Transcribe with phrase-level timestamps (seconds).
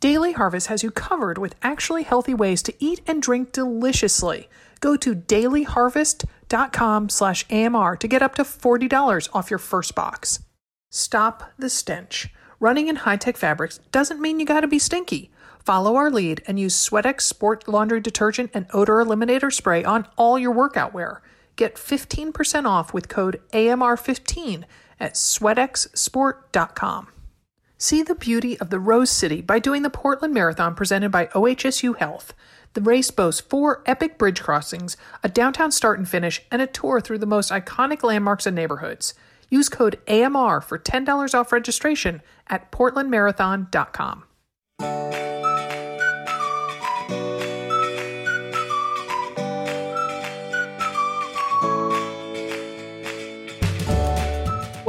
[0.00, 4.48] Daily Harvest has you covered with actually healthy ways to eat and drink deliciously.
[4.80, 10.42] Go to dailyharvest.com slash AMR to get up to $40 off your first box.
[10.90, 12.30] Stop the stench.
[12.58, 15.30] Running in high-tech fabrics doesn't mean you gotta be stinky.
[15.62, 20.38] Follow our lead and use SweatX Sport Laundry Detergent and Odor Eliminator Spray on all
[20.38, 21.20] your workout wear.
[21.56, 24.64] Get 15% off with code AMR15
[24.98, 27.08] at sweatxsport.com.
[27.82, 31.96] See the beauty of the Rose City by doing the Portland Marathon presented by OHSU
[31.96, 32.34] Health.
[32.74, 37.00] The race boasts four epic bridge crossings, a downtown start and finish, and a tour
[37.00, 39.14] through the most iconic landmarks and neighborhoods.
[39.48, 44.24] Use code AMR for $10 off registration at portlandmarathon.com.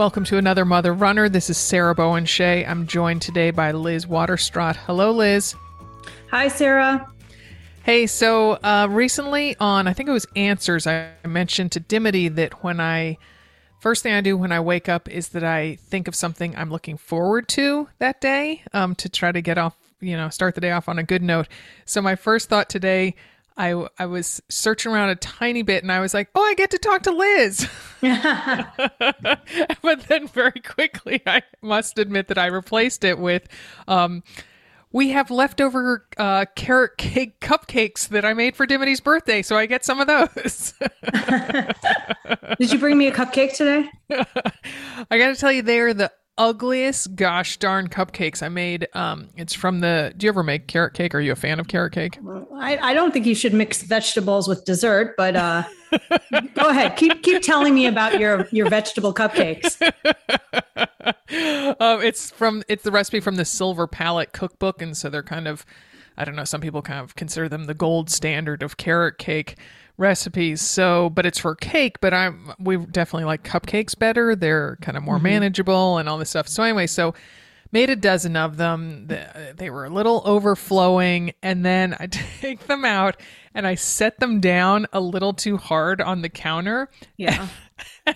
[0.02, 1.30] Welcome to another Mother Runner.
[1.30, 2.66] This is Sarah Bowen Shea.
[2.66, 4.76] I'm joined today by Liz Waterstraat.
[4.76, 5.54] Hello, Liz.
[6.32, 7.08] Hi, Sarah.
[7.84, 12.64] Hey, so uh, recently on, I think it was Answers, I mentioned to Dimity that
[12.64, 13.20] when I,
[13.80, 16.72] first thing I do when I wake up is that I think of something I'm
[16.72, 20.62] looking forward to that day um, to try to get off, you know, start the
[20.62, 21.48] day off on a good note.
[21.86, 23.14] So my first thought today
[23.62, 26.72] I I was searching around a tiny bit and I was like, "Oh, I get
[26.72, 27.70] to talk to Liz."
[28.02, 28.74] but
[30.08, 33.48] then very quickly I must admit that I replaced it with
[33.88, 34.24] um
[34.94, 39.66] we have leftover uh, carrot cake cupcakes that I made for Dimity's birthday, so I
[39.66, 40.74] get some of those.
[42.60, 43.90] Did you bring me a cupcake today?
[44.10, 48.88] I got to tell you, they're the ugliest gosh darn cupcakes I made.
[48.94, 50.14] Um, it's from the.
[50.16, 51.14] Do you ever make carrot cake?
[51.14, 52.18] Are you a fan of carrot cake?
[52.56, 55.64] I, I don't think you should mix vegetables with dessert, but uh,
[56.54, 56.96] go ahead.
[56.96, 59.82] Keep keep telling me about your your vegetable cupcakes.
[61.80, 65.48] um, it's from it's the recipe from the Silver Palate cookbook, and so they're kind
[65.48, 65.66] of.
[66.18, 66.44] I don't know.
[66.44, 69.58] Some people kind of consider them the gold standard of carrot cake
[70.02, 70.62] recipes.
[70.62, 74.36] So, but it's for cake, but I'm we definitely like cupcakes better.
[74.36, 75.24] They're kind of more mm-hmm.
[75.24, 76.50] manageable and all this stuff.
[76.50, 77.14] So anyway, so
[77.72, 79.08] made a dozen of them.
[79.56, 82.08] They were a little overflowing and then I
[82.42, 83.16] take them out
[83.54, 86.90] and I set them down a little too hard on the counter.
[87.16, 87.48] Yeah.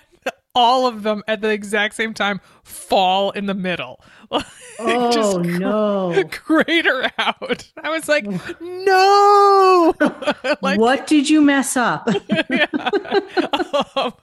[0.56, 4.02] all of them at the exact same time fall in the middle.
[4.80, 6.24] oh no!
[6.32, 7.72] Crater out.
[7.82, 8.26] I was like,
[8.60, 9.94] no.
[10.62, 12.08] like, what did you mess up?
[13.96, 14.14] um,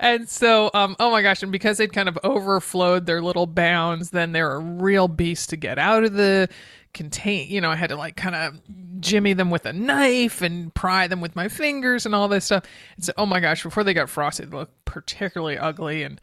[0.00, 1.42] and so, um, oh my gosh!
[1.42, 5.56] And because they'd kind of overflowed their little bounds, then they're a real beast to
[5.56, 6.48] get out of the
[6.96, 7.48] contain.
[7.48, 8.60] You know, I had to like kind of
[9.00, 12.64] jimmy them with a knife and pry them with my fingers and all this stuff.
[12.96, 13.62] And so, oh my gosh!
[13.62, 16.20] Before they got frosted, they looked particularly ugly and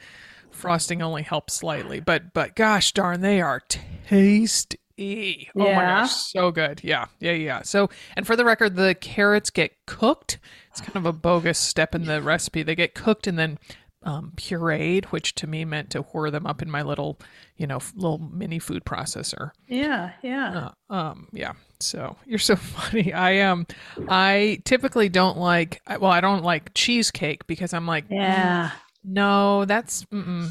[0.52, 3.62] frosting only helps slightly, but but gosh darn, they are
[4.08, 4.78] tasty.
[4.96, 5.50] Yeah.
[5.56, 6.82] Oh my gosh, so good.
[6.84, 7.62] Yeah, yeah, yeah.
[7.64, 10.40] So, and for the record, the carrots get cooked.
[10.70, 12.64] It's kind of a bogus step in the recipe.
[12.64, 13.58] They get cooked and then
[14.04, 17.20] um, pureed, which to me meant to whir them up in my little,
[17.58, 19.52] you know, little mini food processor.
[19.68, 20.70] Yeah, yeah.
[20.90, 21.54] Uh, um, yeah.
[21.80, 23.14] So you're so funny.
[23.14, 23.68] I um,
[24.10, 25.82] I typically don't like.
[25.88, 28.70] Well, I don't like cheesecake because I'm like, yeah.
[28.70, 28.72] Mm,
[29.06, 30.06] no, that's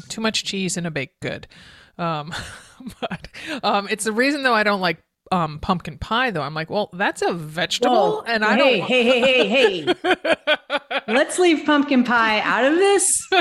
[0.09, 1.47] too much cheese in a baked good.
[1.97, 2.33] Um,
[3.01, 3.27] but
[3.63, 4.97] um, it's the reason though I don't like
[5.31, 6.41] um, pumpkin pie though.
[6.41, 8.23] I'm like, well, that's a vegetable, Whoa.
[8.27, 8.87] and I hey, don't.
[8.87, 10.79] Hey, hey, hey, hey!
[11.07, 13.27] Let's leave pumpkin pie out of this.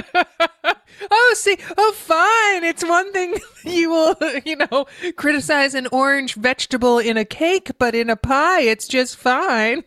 [1.11, 2.65] oh, see, oh, fine.
[2.65, 4.87] It's one thing you will, you know,
[5.17, 9.85] criticize an orange vegetable in a cake, but in a pie, it's just fine.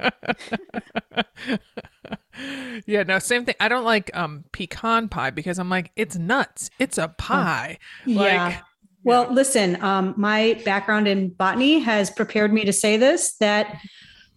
[2.86, 3.54] yeah, no, same thing.
[3.60, 6.70] I don't like um pecan pie because I'm like, it's nuts.
[6.78, 7.78] It's a pie.
[8.04, 8.46] yeah.
[8.46, 8.62] Like,
[9.04, 9.32] well, yeah.
[9.32, 13.80] listen, um, my background in botany has prepared me to say this that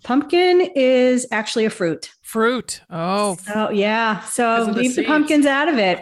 [0.04, 2.12] pumpkin is actually a fruit.
[2.22, 2.82] Fruit.
[2.90, 3.36] Oh.
[3.46, 4.22] So, yeah.
[4.22, 6.00] So leave the, the pumpkins out of it.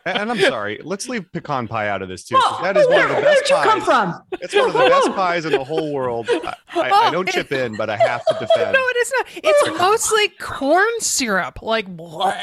[0.04, 2.38] and I'm sorry, let's leave pecan pie out of this too.
[2.62, 3.64] that is one of the best Where did you pies.
[3.64, 4.22] come from?
[4.32, 6.26] It's one of the best pies in the whole world.
[6.30, 8.72] I, I, I don't chip in, but I have to defend.
[8.72, 9.26] No, it is not.
[9.36, 11.62] It's mostly corn syrup.
[11.62, 12.36] Like, what?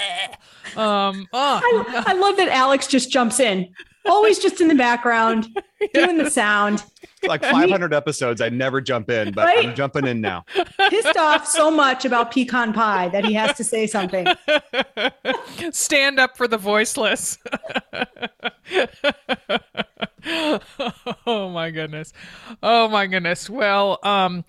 [0.76, 1.62] Um, oh.
[1.64, 3.70] I, I love that Alex just jumps in
[4.08, 5.48] always just in the background
[5.94, 6.84] doing the sound.
[7.26, 9.68] Like 500 episodes, I never jump in, but right?
[9.68, 10.46] I'm jumping in now.
[10.90, 14.28] Pissed off so much about pecan pie that he has to say something.
[15.72, 17.40] Stand up for the voiceless.
[21.26, 22.14] oh my goodness.
[22.62, 23.50] Oh my goodness.
[23.50, 24.46] Well, um,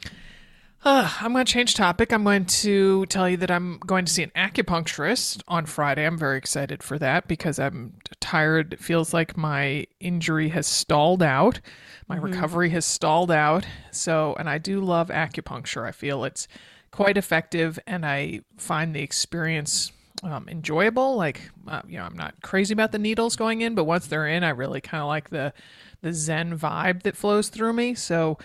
[0.88, 2.12] uh, I'm going to change topic.
[2.12, 6.06] I'm going to tell you that I'm going to see an acupuncturist on Friday.
[6.06, 8.72] I'm very excited for that because I'm tired.
[8.72, 11.60] It feels like my injury has stalled out.
[12.08, 12.24] My Mm-hmm.
[12.24, 13.66] recovery has stalled out.
[13.90, 15.86] So, and I do love acupuncture.
[15.86, 16.48] I feel it's
[16.90, 19.92] quite effective and I find the experience
[20.22, 21.16] um, enjoyable.
[21.16, 24.26] Like, uh, you know, I'm not crazy about the needles going in, but once they're
[24.26, 25.52] in, I really kind of like the
[26.00, 27.94] the Zen vibe that flows through me.
[27.94, 28.38] So,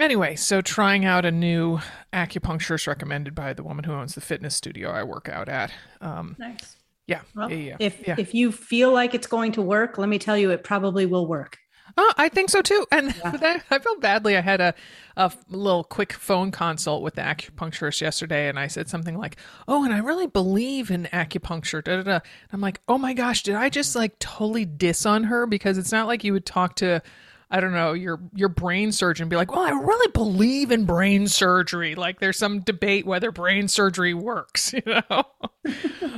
[0.00, 1.80] anyway, so trying out a new
[2.12, 5.72] acupuncturist recommended by the woman who owns the fitness studio I work out at.
[6.00, 6.76] Um, Nice.
[7.06, 7.76] yeah, Well, yeah, yeah.
[7.78, 8.14] if yeah.
[8.18, 11.26] if you feel like it's going to work, let me tell you, it probably will
[11.26, 11.58] work.
[11.96, 12.86] Oh, I think so too.
[12.92, 14.36] And that, I felt badly.
[14.36, 14.74] I had a,
[15.16, 19.36] a little quick phone consult with the acupuncturist yesterday, and I said something like,
[19.66, 22.20] "Oh, and I really believe in acupuncture." Da, da, da.
[22.52, 25.90] I'm like, "Oh my gosh, did I just like totally diss on her?" Because it's
[25.92, 27.02] not like you would talk to.
[27.50, 31.26] I don't know your your brain surgeon be like, well, I really believe in brain
[31.26, 31.94] surgery.
[31.96, 35.24] Like there's some debate whether brain surgery works, you know.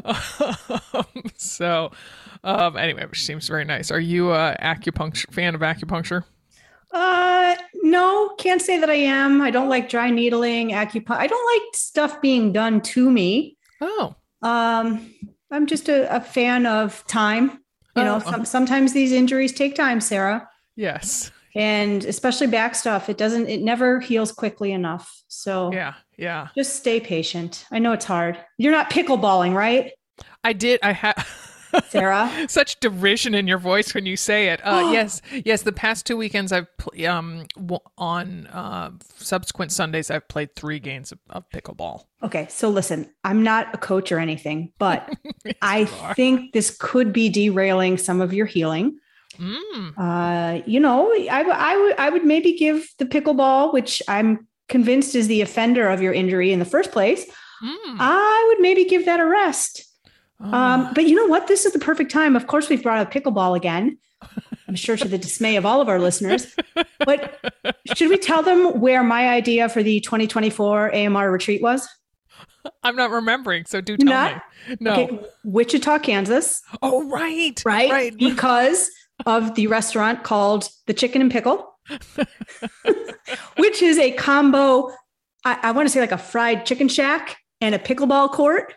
[0.04, 1.06] um,
[1.36, 1.90] so,
[2.44, 3.90] um, anyway, which seems very nice.
[3.90, 6.24] Are you a acupuncture fan of acupuncture?
[6.92, 9.40] Uh, no, can't say that I am.
[9.40, 11.16] I don't like dry needling, acupuncture.
[11.16, 13.56] I don't like stuff being done to me.
[13.80, 15.14] Oh, Um,
[15.50, 17.60] I'm just a, a fan of time.
[17.94, 23.08] You know, Oh, some, sometimes these injuries take time, Sarah, yes, and especially back stuff.
[23.08, 23.48] It doesn't.
[23.48, 25.22] It never heals quickly enough.
[25.28, 26.48] So yeah, yeah.
[26.56, 27.66] just stay patient.
[27.70, 28.38] I know it's hard.
[28.58, 29.92] You're not pickleballing, right,
[30.44, 30.80] I did.
[30.82, 31.14] I had.
[31.88, 32.30] Sarah?
[32.48, 34.60] Such derision in your voice when you say it.
[34.62, 35.62] Uh, yes, yes.
[35.62, 40.78] The past two weekends, I've pl- um w- on uh, subsequent Sundays, I've played three
[40.78, 42.04] games of, of pickleball.
[42.22, 45.16] Okay, so listen, I'm not a coach or anything, but
[45.62, 48.98] I think this could be derailing some of your healing.
[49.38, 49.94] Mm.
[49.96, 54.46] Uh, you know, I, w- I would I would maybe give the pickleball, which I'm
[54.68, 57.24] convinced is the offender of your injury in the first place.
[57.62, 57.96] Mm.
[57.98, 59.84] I would maybe give that a rest.
[60.40, 60.52] Oh.
[60.52, 61.46] Um, but you know what?
[61.46, 62.34] This is the perfect time.
[62.36, 63.98] Of course, we've brought up pickleball again.
[64.68, 66.46] I'm sure to the dismay of all of our listeners.
[67.00, 67.38] But
[67.94, 71.88] should we tell them where my idea for the 2024 AMR retreat was?
[72.84, 74.42] I'm not remembering, so do tell Not?
[74.68, 74.76] me.
[74.80, 74.92] No.
[74.92, 77.90] Okay, Wichita, Kansas, Oh, right, right?
[77.90, 78.16] right.
[78.16, 78.88] Because
[79.26, 81.76] of the restaurant called the Chicken and Pickle,
[83.56, 84.90] which is a combo.
[85.44, 88.74] I, I want to say like a fried chicken shack and a pickleball court.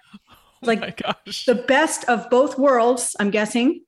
[0.62, 1.46] Like oh my gosh.
[1.46, 3.82] the best of both worlds, I'm guessing,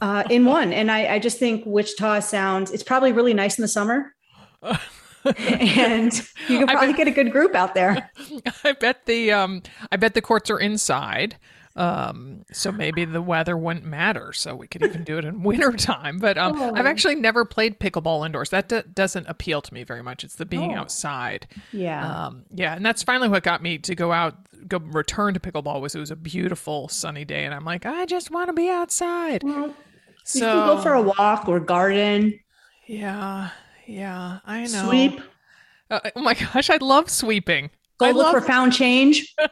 [0.00, 0.72] uh, in one.
[0.72, 4.14] And I, I just think Wichita sounds, it's probably really nice in the summer.
[5.38, 6.14] and
[6.48, 8.10] you can probably bet- get a good group out there.
[8.64, 11.36] I bet the um I bet the courts are inside.
[11.76, 14.32] Um so maybe the weather wouldn't matter.
[14.32, 16.18] So we could even do it in wintertime.
[16.18, 16.74] But um Oh.
[16.74, 18.50] I've actually never played pickleball indoors.
[18.50, 20.24] That do- doesn't appeal to me very much.
[20.24, 20.80] It's the being Oh.
[20.80, 21.46] outside.
[21.72, 22.26] Yeah.
[22.26, 24.34] Um yeah, and that's finally what got me to go out
[24.68, 28.06] go return to pickleball was it was a beautiful sunny day and I'm like, I
[28.06, 29.42] just want to be outside.
[29.44, 29.74] well, you
[30.24, 32.40] So can go for a walk or garden,
[32.86, 33.50] Yeah.
[33.86, 34.88] Yeah, I know.
[34.88, 35.20] sweep,
[35.90, 37.70] Uh, oh my gosh, I love sweeping.
[37.98, 39.34] Go I look for found change.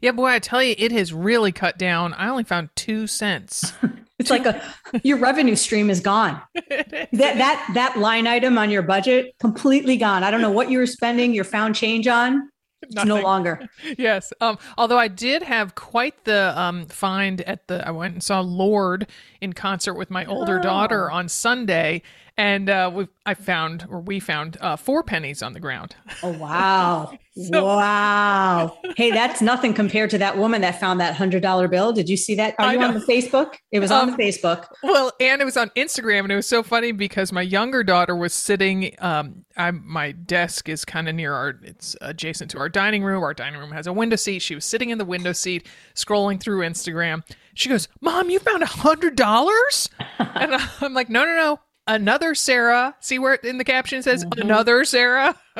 [0.00, 2.14] Yeah, boy, I tell you, it has really cut down.
[2.14, 3.72] I only found two cents.
[4.18, 4.62] It's like a
[5.04, 6.40] your revenue stream is gone.
[6.70, 10.24] That that that line item on your budget completely gone.
[10.24, 12.48] I don't know what you were spending your found change on.
[12.80, 13.68] It's no longer.
[13.98, 14.32] yes.
[14.40, 18.40] Um, although I did have quite the um, find at the, I went and saw
[18.40, 19.06] Lorde
[19.42, 20.62] in concert with my older Oh.
[20.62, 22.00] daughter on Sunday,
[22.38, 25.96] and uh, we, I found, or we found, uh, four pennies on the ground.
[26.22, 27.12] Oh wow.
[27.38, 28.78] So- wow.
[28.96, 31.92] Hey, that's nothing compared to that woman that found that hundred dollar bill.
[31.92, 32.54] Did you see that?
[32.58, 33.56] Are I you on the Facebook?
[33.70, 34.64] It was on Um, the Facebook.
[34.82, 38.16] Well, and it was on Instagram, and it was so funny because my younger daughter
[38.16, 38.94] was sitting.
[39.00, 41.60] Um, I'm my desk is kind of near our.
[41.62, 43.22] It's adjacent to our dining room.
[43.22, 44.38] Our dining room has a window seat.
[44.40, 47.22] She was sitting in the window seat, scrolling through Instagram.
[47.52, 52.34] She goes, "Mom, you found a hundred dollars?" and I'm like, "No, no, no." Another
[52.34, 52.94] Sarah.
[53.00, 55.36] See where in the caption says another Sarah?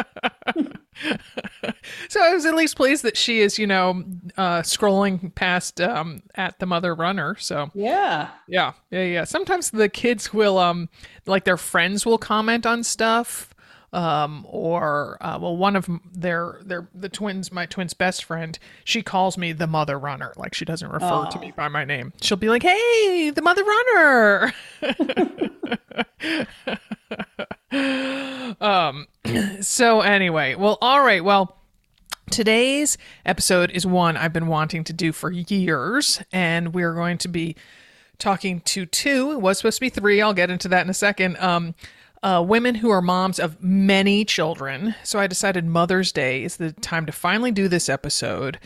[2.08, 4.02] so I was at least pleased that she is, you know,
[4.36, 7.36] uh, scrolling past um, at the mother runner.
[7.38, 8.30] So Yeah.
[8.48, 9.24] yeah, yeah, yeah.
[9.24, 10.88] Sometimes the kids will, um,
[11.26, 13.54] like their friends will comment on stuff,
[13.92, 19.02] um, or uh, well, one of their their the twins, my twins' best friend, she
[19.02, 20.32] calls me the mother runner.
[20.36, 22.12] Like she doesn't refer to me by my name.
[22.20, 24.52] She'll be like, "Hey, the mother runner."
[28.60, 29.06] um.
[29.60, 31.56] So anyway, well, all right, well.
[32.28, 37.28] Today's episode is one I've been wanting to do for years, and we're going to
[37.28, 37.54] be
[38.18, 39.30] talking to two.
[39.30, 40.20] It was supposed to be three.
[40.20, 41.36] I'll get into that in a second.
[41.38, 41.76] Um,
[42.26, 44.96] uh, women who are moms of many children.
[45.04, 48.58] So I decided Mother's Day is the time to finally do this episode.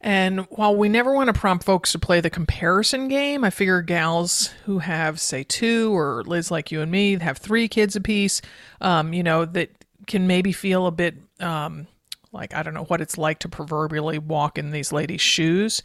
[0.00, 3.82] And while we never want to prompt folks to play the comparison game, I figure
[3.82, 8.40] gals who have, say, two or Liz like you and me, have three kids apiece,
[8.80, 9.70] um, you know, that
[10.06, 11.88] can maybe feel a bit um,
[12.30, 15.82] like I don't know what it's like to proverbially walk in these ladies' shoes.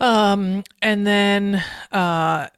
[0.00, 2.48] Um, and then, uh,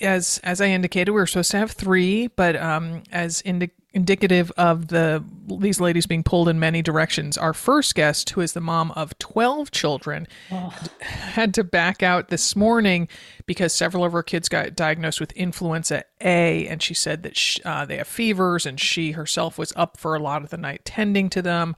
[0.00, 4.50] as as I indicated, we were supposed to have three, but um, as indi- indicative
[4.56, 5.24] of the
[5.58, 9.16] these ladies being pulled in many directions, our first guest, who is the mom of
[9.18, 10.74] twelve children, oh.
[11.00, 13.08] had to back out this morning
[13.46, 17.62] because several of her kids got diagnosed with influenza A, and she said that she,
[17.62, 20.84] uh, they have fevers, and she herself was up for a lot of the night
[20.84, 21.76] tending to them,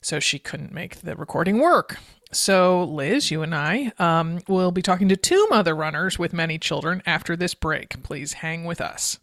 [0.00, 1.98] so she couldn't make the recording work.
[2.36, 6.58] So, Liz, you and I um, will be talking to two mother runners with many
[6.58, 8.02] children after this break.
[8.02, 9.18] Please hang with us.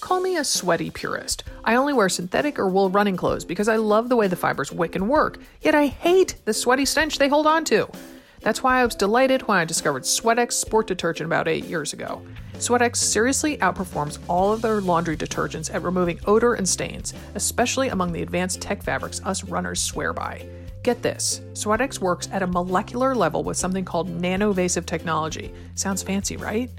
[0.00, 1.44] Call me a sweaty purist.
[1.64, 4.72] I only wear synthetic or wool running clothes because I love the way the fibers
[4.72, 7.90] wick and work, yet I hate the sweaty stench they hold on to.
[8.40, 12.22] That's why I was delighted when I discovered SweatX sport detergent about eight years ago.
[12.54, 18.12] SweatX seriously outperforms all of their laundry detergents at removing odor and stains, especially among
[18.12, 20.48] the advanced tech fabrics us runners swear by.
[20.84, 25.50] Get this SweatX works at a molecular level with something called nanovasive technology.
[25.76, 26.70] Sounds fancy, right?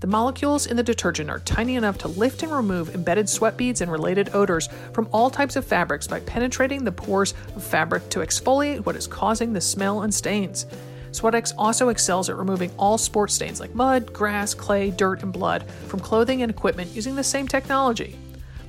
[0.00, 3.80] The molecules in the detergent are tiny enough to lift and remove embedded sweat beads
[3.80, 8.18] and related odors from all types of fabrics by penetrating the pores of fabric to
[8.18, 10.66] exfoliate what is causing the smell and stains.
[11.12, 15.64] SweatX also excels at removing all sport stains like mud, grass, clay, dirt, and blood
[15.86, 18.18] from clothing and equipment using the same technology.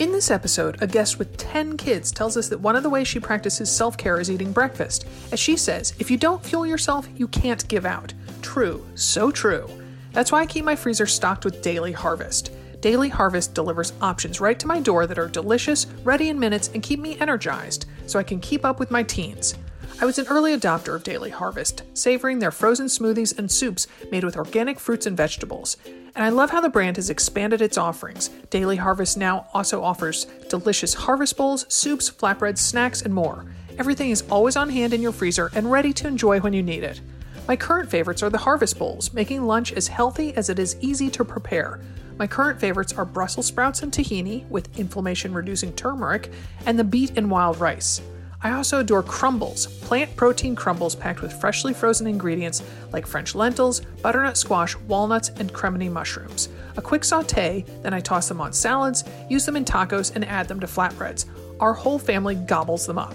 [0.00, 3.06] In this episode, a guest with 10 kids tells us that one of the ways
[3.06, 5.04] she practices self care is eating breakfast.
[5.30, 8.14] As she says, if you don't fuel yourself, you can't give out.
[8.40, 9.68] True, so true.
[10.12, 12.50] That's why I keep my freezer stocked with Daily Harvest.
[12.80, 16.82] Daily Harvest delivers options right to my door that are delicious, ready in minutes, and
[16.82, 19.54] keep me energized so I can keep up with my teens.
[20.00, 24.24] I was an early adopter of Daily Harvest, savoring their frozen smoothies and soups made
[24.24, 25.76] with organic fruits and vegetables.
[26.14, 28.28] And I love how the brand has expanded its offerings.
[28.50, 33.44] Daily Harvest now also offers delicious harvest bowls, soups, flatbreads, snacks, and more.
[33.78, 36.82] Everything is always on hand in your freezer and ready to enjoy when you need
[36.82, 37.00] it.
[37.46, 41.10] My current favorites are the harvest bowls, making lunch as healthy as it is easy
[41.10, 41.80] to prepare.
[42.18, 46.30] My current favorites are Brussels sprouts and tahini with inflammation reducing turmeric,
[46.66, 48.02] and the beet and wild rice.
[48.42, 53.80] I also adore crumbles, plant protein crumbles packed with freshly frozen ingredients like French lentils,
[54.00, 56.48] butternut squash, walnuts, and cremini mushrooms.
[56.78, 60.48] A quick saute, then I toss them on salads, use them in tacos, and add
[60.48, 61.26] them to flatbreads.
[61.60, 63.14] Our whole family gobbles them up.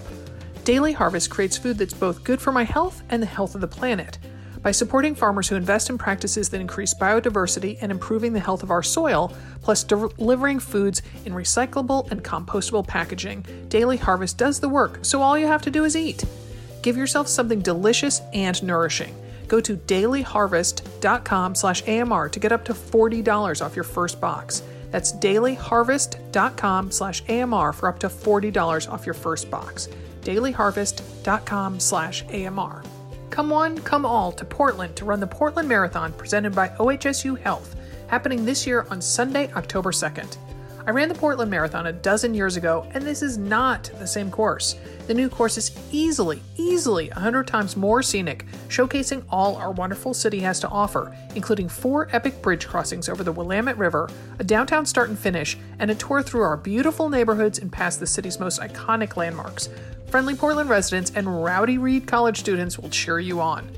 [0.62, 3.68] Daily Harvest creates food that's both good for my health and the health of the
[3.68, 4.18] planet.
[4.66, 8.72] By supporting farmers who invest in practices that increase biodiversity and improving the health of
[8.72, 9.32] our soil,
[9.62, 15.38] plus delivering foods in recyclable and compostable packaging, Daily Harvest does the work, so all
[15.38, 16.24] you have to do is eat.
[16.82, 19.14] Give yourself something delicious and nourishing.
[19.46, 24.64] Go to dailyharvest.com/amr to get up to $40 off your first box.
[24.90, 29.88] That's dailyharvest.com/amr for up to $40 off your first box.
[30.22, 32.95] dailyharvest.com/amr.
[33.30, 37.76] Come one, come all to Portland to run the Portland Marathon presented by OHSU Health,
[38.06, 40.36] happening this year on Sunday, October 2nd.
[40.86, 44.30] I ran the Portland Marathon a dozen years ago, and this is not the same
[44.30, 44.76] course.
[45.08, 50.38] The new course is easily, easily 100 times more scenic, showcasing all our wonderful city
[50.40, 55.08] has to offer, including four epic bridge crossings over the Willamette River, a downtown start
[55.08, 59.16] and finish, and a tour through our beautiful neighborhoods and past the city's most iconic
[59.16, 59.68] landmarks.
[60.06, 63.68] Friendly Portland residents and rowdy Reed College students will cheer you on.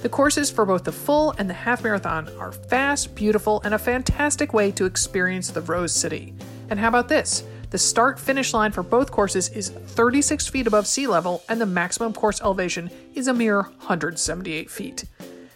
[0.00, 3.78] The courses for both the full and the half marathon are fast, beautiful, and a
[3.78, 6.34] fantastic way to experience the Rose City.
[6.70, 7.42] And how about this?
[7.70, 11.66] The start finish line for both courses is 36 feet above sea level, and the
[11.66, 15.04] maximum course elevation is a mere 178 feet.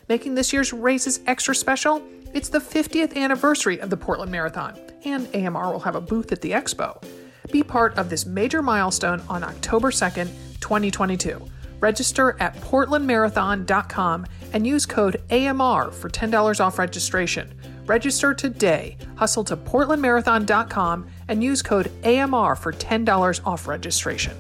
[0.09, 2.03] Making this year's races extra special,
[2.35, 6.41] It's the 50th anniversary of the Portland Marathon, and AMR will have a booth at
[6.41, 7.03] the expo.
[7.51, 10.31] Be part of this major milestone on October 2nd,
[10.61, 11.43] 2022.
[11.83, 17.53] Register at portlandmarathon.com and use code AMR for $10 off registration.
[17.87, 18.97] Register today.
[19.17, 24.37] Hustle to portlandmarathon.com and use code AMR for $10 off registration.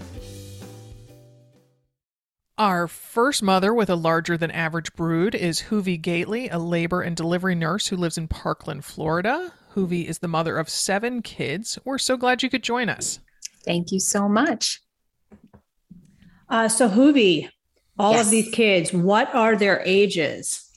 [2.58, 7.16] Our first mother with a larger than average brood is Hoovie Gately, a labor and
[7.16, 9.52] delivery nurse who lives in Parkland, Florida.
[9.74, 11.78] Hoovie is the mother of seven kids.
[11.84, 13.18] We're so glad you could join us.
[13.64, 14.81] Thank you so much.
[16.52, 17.48] Uh, so, Hoovie,
[17.98, 18.26] all Yes.
[18.26, 20.70] of these kids, what are their ages?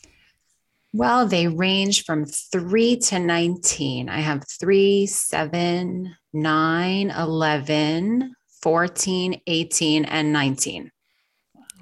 [0.93, 4.07] Well, they range from three to 19.
[4.07, 10.91] I have three, seven, nine, 11, 14, 18, and 19.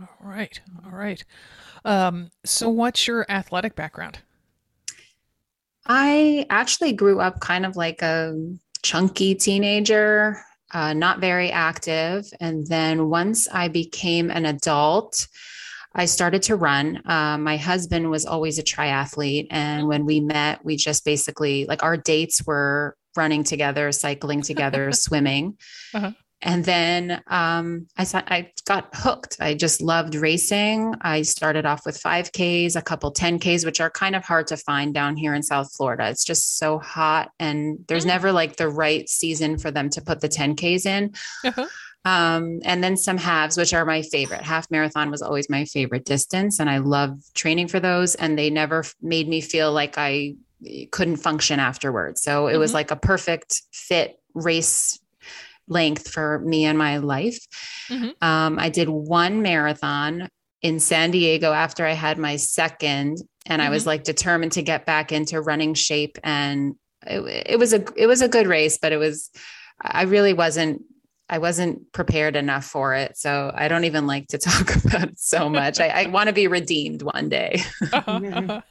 [0.01, 0.59] All right.
[0.83, 1.23] All right.
[1.85, 4.17] Um, so, what's your athletic background?
[5.85, 10.43] I actually grew up kind of like a chunky teenager,
[10.73, 12.25] uh, not very active.
[12.39, 15.27] And then once I became an adult,
[15.95, 17.01] I started to run.
[17.05, 19.47] Uh, my husband was always a triathlete.
[19.51, 24.91] And when we met, we just basically, like, our dates were running together, cycling together,
[24.91, 25.57] swimming.
[25.93, 26.11] Uh-huh.
[26.45, 29.37] And then um, I, sa- I got hooked.
[29.39, 30.93] I just loved racing.
[31.01, 34.93] I started off with 5Ks, a couple 10Ks, which are kind of hard to find
[34.93, 36.09] down here in South Florida.
[36.09, 38.07] It's just so hot, and there's Mm.
[38.07, 41.13] never like the right season for them to put the 10Ks in.
[41.45, 41.65] Uh-huh.
[42.05, 44.41] Um, and then some halves, which are my favorite.
[44.41, 48.15] Half marathon was always my favorite distance, and I love training for those.
[48.15, 50.35] And they never made me feel like I
[50.91, 52.21] couldn't function afterwards.
[52.21, 52.75] So it was Mhm.
[52.75, 54.99] like a perfect fit race
[55.67, 57.39] length for me and my life.
[57.89, 58.13] Mhm.
[58.21, 60.29] Um, I did one marathon
[60.61, 64.85] in San Diego after I had my second, and I was like determined to get
[64.85, 66.17] back into running shape.
[66.23, 69.29] And it, it was a it was a good race, but it was
[69.81, 70.81] I really wasn't
[71.29, 73.17] I wasn't prepared enough for it.
[73.17, 75.79] So I don't even like to talk about it so much.
[75.79, 77.61] I, I want to be redeemed one day.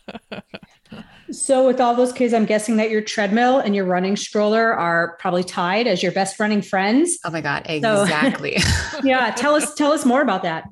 [1.32, 5.16] So, with all those kids, I'm guessing that your treadmill and your running stroller are
[5.18, 7.18] probably tied as your best running friends.
[7.24, 8.56] Oh my God, So- exactly.
[9.04, 10.64] Yeah, tell us tell us more about that.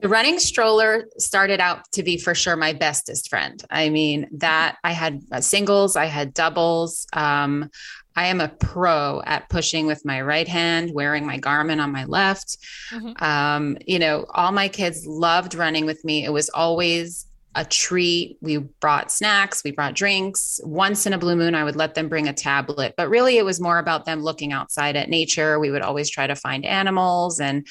[0.00, 3.64] The running stroller started out to be for sure my bestest friend.
[3.70, 7.06] I mean, that I had uh, singles, I had doubles.
[7.14, 7.70] Um,
[8.16, 12.04] I am a pro at pushing with my right hand, wearing my Garmin on my
[12.04, 12.58] left.
[12.92, 13.20] Mhm.
[13.22, 16.24] Um, you know, all my kids loved running with me.
[16.24, 18.38] It was always a treat.
[18.40, 20.60] We brought snacks, we brought drinks.
[20.64, 23.44] Once in a blue moon, I would let them bring a tablet, but really it
[23.44, 25.58] was more about them looking outside at nature.
[25.58, 27.66] We would always try to find animals and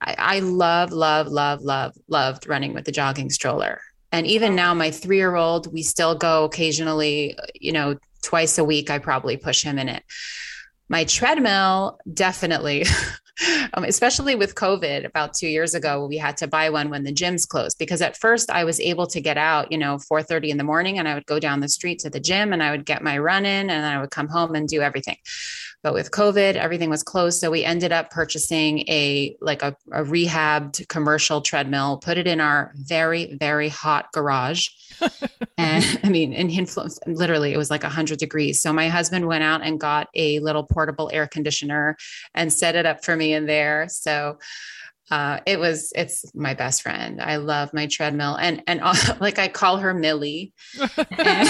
[0.00, 3.80] I, I love, love, love, love, loved running with the jogging stroller.
[4.12, 8.64] And even now, my three year old, we still go occasionally, you know, twice a
[8.64, 8.90] week.
[8.90, 10.02] I probably push him in it.
[10.88, 12.84] My treadmill, definitely,
[13.74, 17.12] um, especially with COVID about two years ago, we had to buy one when the
[17.12, 20.58] gyms closed because at first I was able to get out, you know, 4:30 in
[20.58, 22.84] the morning and I would go down the street to the gym and I would
[22.84, 25.16] get my run in and then I would come home and do everything.
[25.82, 27.40] But with COVID, everything was closed.
[27.40, 32.40] So we ended up purchasing a like a, a rehabbed commercial treadmill, put it in
[32.40, 34.68] our very, very hot garage.
[35.58, 38.60] and I mean, in influence, literally, it was like 100 degrees.
[38.60, 41.96] So my husband went out and got a little portable air conditioner
[42.34, 43.86] and set it up for me in there.
[43.88, 44.38] So
[45.10, 47.20] uh, it was it's my best friend.
[47.20, 48.80] I love my treadmill and and
[49.20, 50.52] like I call her Millie.
[51.18, 51.48] And,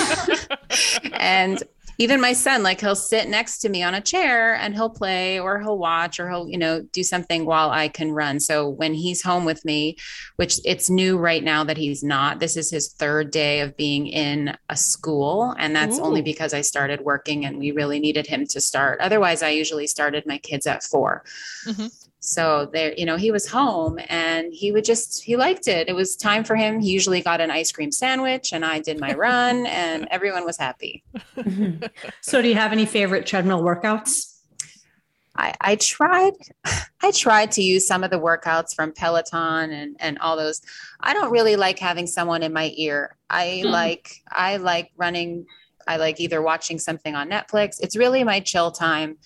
[1.13, 1.63] and
[2.01, 5.39] even my son, like he'll sit next to me on a chair and he'll play
[5.39, 8.41] or he'll watch or he'll, you know, do something while I can run.
[8.41, 9.99] So when he's home with me,
[10.37, 14.07] which it's new right now that he's not, this is his third day of being
[14.07, 15.55] in a school.
[15.59, 18.99] And that's only because I started working and we really needed him to start.
[19.03, 21.23] Otherwise, I usually started my kids at 4
[21.67, 21.93] Mhm.
[22.21, 25.89] So there, you know, he was home and he would just, he liked it.
[25.89, 26.79] It was time for him.
[26.79, 30.59] He usually got an ice cream sandwich and I did my run and everyone was
[30.59, 31.03] happy.
[32.21, 34.37] so, do you have any favorite treadmill workouts?
[35.37, 36.33] I, I tried
[37.03, 40.61] I tried to use some of the workouts from Peloton and and all those.
[41.01, 43.17] I don't really like having someone in my ear.
[43.31, 43.71] I Hmm.
[43.71, 45.47] like I like running
[45.89, 47.77] I like either watching something on Netflix.
[47.81, 49.17] It's really my chill time.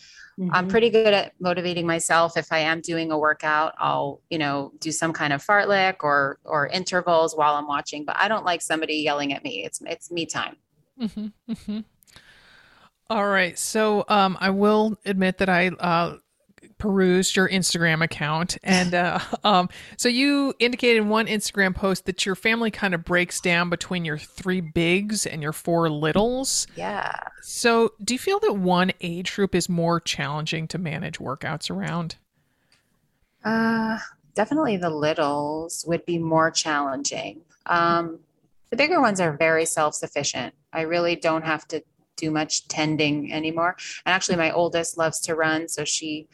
[0.53, 0.71] I'm Mhm.
[0.71, 2.37] pretty good at motivating myself.
[2.37, 6.39] If I am doing a workout, I'll, you know, do some kind of fartlek or
[6.45, 9.65] or intervals while I'm watching, but I don't like somebody yelling at me.
[9.65, 10.57] It's it's me time.
[11.01, 11.85] Mhm, mhm.
[13.11, 13.59] All right.
[13.59, 16.17] So um, I will admit that I uh,
[16.85, 22.27] perused your Instagram account, and uh, um, so you indicated in one Instagram post that
[22.27, 26.67] your family kind of breaks down between your three bigs and your four littles.
[26.77, 27.15] Yeah.
[27.41, 32.17] So, do you feel that one age group is more challenging to manage workouts around?
[33.43, 33.99] Uh,
[34.35, 37.41] definitely the littles would be more challenging.
[37.65, 38.19] Um,
[38.69, 40.55] the bigger ones are very self sufficient.
[40.71, 41.83] I really don't have to
[42.17, 43.75] do much tending anymore.
[44.05, 46.29] And actually, my oldest loves to run, so she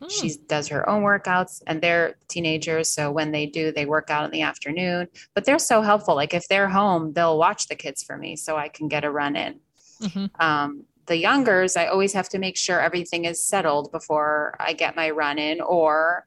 [0.00, 0.08] hmm.
[0.08, 1.62] she does her own workouts.
[1.66, 5.08] And they're teenagers, so when they do, they work out in the afternoon.
[5.34, 6.14] But they're so helpful.
[6.14, 9.10] Like if they're home, they'll watch the kids for me, so I can get a
[9.10, 9.60] run in.
[10.02, 10.26] Mm-hmm.
[10.40, 14.96] Um, the youngers, I always have to make sure everything is settled before I get
[14.96, 16.26] my run in, or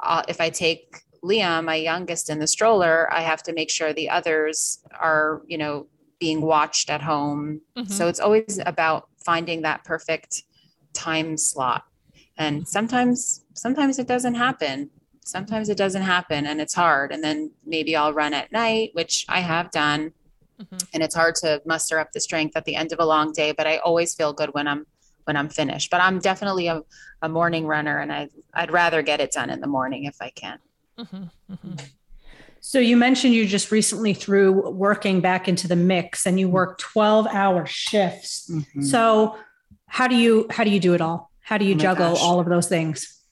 [0.00, 3.92] uh, if I take Liam, my youngest, in the stroller, I have to make sure
[3.92, 5.86] the others are, you know,
[6.20, 7.60] being watched at home.
[7.76, 7.92] Mm-hmm.
[7.92, 10.42] So it's always about finding that perfect
[10.92, 11.84] time slot.
[12.38, 14.90] And sometimes, sometimes it doesn't happen.
[15.24, 17.12] Sometimes it doesn't happen and it's hard.
[17.12, 20.12] And then maybe I'll run at night, which I have done.
[20.60, 20.78] Mm-hmm.
[20.94, 23.52] And it's hard to muster up the strength at the end of a long day,
[23.52, 24.86] but I always feel good when I'm
[25.24, 25.90] when I'm finished.
[25.90, 26.82] But I'm definitely a,
[27.20, 30.30] a morning runner and I I'd rather get it done in the morning if I
[30.30, 30.58] can.
[30.98, 31.52] Mm-hmm.
[31.52, 31.74] Mm-hmm.
[32.60, 36.78] So you mentioned you just recently threw working back into the mix and you work
[36.78, 38.50] 12 hour shifts.
[38.50, 38.82] Mm-hmm.
[38.82, 39.38] So
[39.86, 41.27] how do you how do you do it all?
[41.48, 42.22] How do you oh juggle gosh.
[42.22, 43.22] all of those things?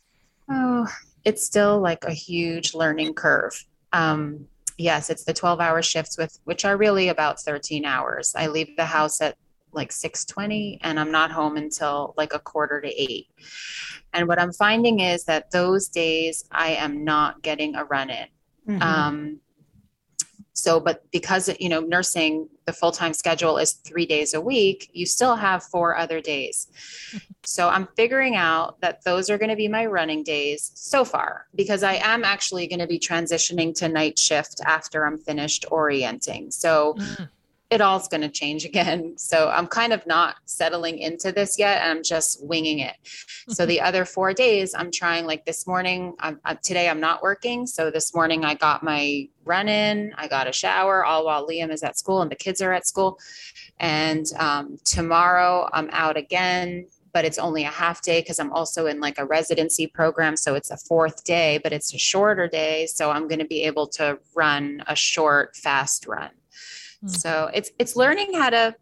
[0.51, 0.87] Oh,
[1.27, 3.63] it's still like a huge learning curve.
[3.93, 4.47] Um,
[4.79, 8.33] yes, it's the 12 hour shifts with which are really about 13 hours.
[8.35, 9.37] I leave the house at
[9.73, 13.27] like 6:20 and I'm not home until like a quarter to 8.
[14.15, 18.29] And what I'm finding is that those days I am not getting a run in.
[18.67, 18.83] Mm-hmm.
[18.83, 19.41] Um,
[20.57, 24.89] so, but because, you know, nursing, the full time schedule is three days a week,
[24.95, 26.69] you still have four other days.
[27.49, 31.47] So I'm figuring out that those are going to be my running days so far
[31.55, 36.51] because I am actually going to be transitioning to night shift after I'm finished orienting.
[36.51, 37.29] So, mm
[37.69, 39.15] it all's going to change again.
[39.27, 41.83] So I'm kind of not settling into this yet.
[41.83, 42.95] I'm just winging it.
[43.49, 43.69] So mm-hmm.
[43.69, 45.27] the other four days, I'm trying.
[45.27, 47.67] Like this morning, I'm, I'm, today I'm not working.
[47.67, 50.13] So this morning I got my run in.
[50.17, 52.87] I got a shower, all while Liam is at school and the kids are at
[52.87, 53.19] school.
[53.81, 56.87] And um, tomorrow I'm out again.
[57.13, 60.37] But it's only a half day because I'm also in like a residency program.
[60.37, 62.87] So it's a fourth day, but it's a shorter day.
[62.87, 66.31] So I'm going to be able to run a short, fast run.
[67.07, 67.09] Hmm.
[67.09, 68.75] So it's it's learning how to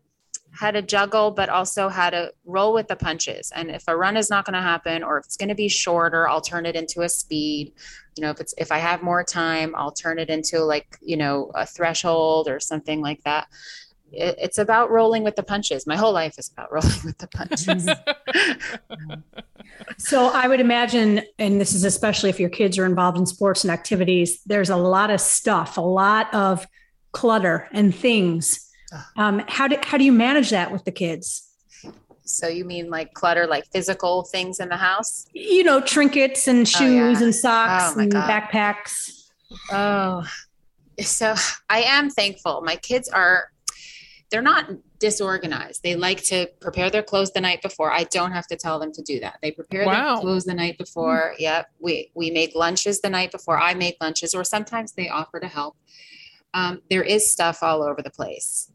[0.54, 3.50] how to juggle, but also how to roll with the punches.
[3.54, 5.68] And if a run is not going to happen, or if it's going to be
[5.68, 7.72] shorter, I'll turn it into a speed.
[8.16, 11.16] You know, if it's if I have more time, I'll turn it into like you
[11.16, 13.48] know a threshold or something like that.
[14.12, 15.88] It, it's about rolling with the punches.
[15.88, 17.88] My whole life is about rolling with the punches.
[19.98, 23.64] so I would imagine, and this is especially if your kids are involved in sports
[23.64, 24.40] and activities.
[24.44, 26.64] There's a lot of stuff, a lot of
[27.14, 28.70] clutter and things.
[28.92, 29.10] Ah.
[29.16, 31.50] Um, how do how do you manage that with the kids?
[32.26, 35.26] So you mean like clutter, like physical things in the house?
[35.32, 37.24] You know, trinkets and shoes oh, yeah.
[37.24, 38.28] and socks oh, and God.
[38.30, 39.30] backpacks.
[39.70, 40.26] Oh,
[41.00, 41.34] so
[41.70, 42.62] I am thankful.
[42.62, 43.50] My kids are
[44.30, 45.82] they're not disorganized.
[45.82, 47.92] They like to prepare their clothes the night before.
[47.92, 49.38] I don't have to tell them to do that.
[49.42, 50.14] They prepare wow.
[50.14, 51.34] their clothes the night before.
[51.38, 51.66] Yep.
[51.78, 53.60] We we make lunches the night before.
[53.60, 55.76] I make lunches, or sometimes they offer to help
[56.54, 58.70] um, there is stuff all over the place.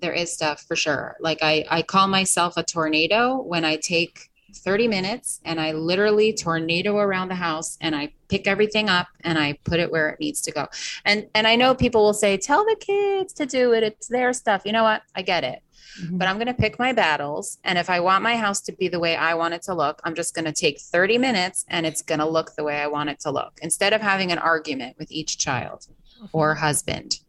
[0.00, 1.16] There is stuff for sure.
[1.20, 6.32] Like I, I call myself a tornado when I take 30 minutes and I literally
[6.32, 10.18] tornado around the house and I pick everything up and I put it where it
[10.18, 10.66] needs to go.
[11.04, 13.84] And and I know people will say, tell the kids to do it.
[13.84, 14.62] It's their stuff.
[14.64, 15.02] You know what?
[15.14, 15.62] I get it.
[16.02, 16.18] Mm-hmm.
[16.18, 17.58] But I'm going to pick my battles.
[17.64, 20.00] And if I want my house to be the way I want it to look,
[20.04, 22.86] I'm just going to take 30 minutes and it's going to look the way I
[22.86, 25.86] want it to look instead of having an argument with each child
[26.32, 27.20] or husband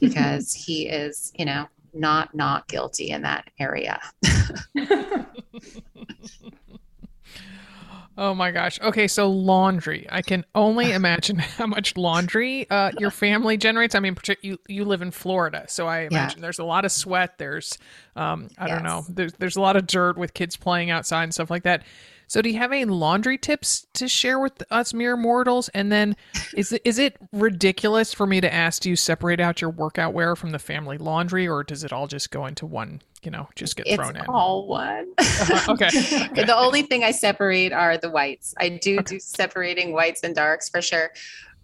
[0.00, 4.00] because he is, you know, not not guilty in that area.
[8.16, 8.80] oh my gosh.
[8.80, 10.06] Okay, so laundry.
[10.10, 13.94] I can only imagine how much laundry uh, your family generates.
[13.94, 16.42] I mean, you you live in Florida, so I imagine yeah.
[16.42, 17.38] there's a lot of sweat.
[17.38, 17.78] There's,
[18.16, 18.74] um, I yes.
[18.74, 21.64] don't know, there's there's a lot of dirt with kids playing outside and stuff like
[21.64, 21.82] that.
[22.28, 25.70] So, do you have any laundry tips to share with us mere mortals?
[25.70, 26.14] And then,
[26.54, 30.12] is it, is it ridiculous for me to ask do you separate out your workout
[30.12, 33.00] wear from the family laundry, or does it all just go into one?
[33.22, 34.26] You know, just get thrown it's in.
[34.26, 35.08] all one.
[35.18, 35.72] uh-huh.
[35.72, 35.88] okay.
[35.88, 36.44] okay.
[36.48, 38.54] The only thing I separate are the whites.
[38.58, 39.14] I do okay.
[39.14, 41.10] do separating whites and darks for sure.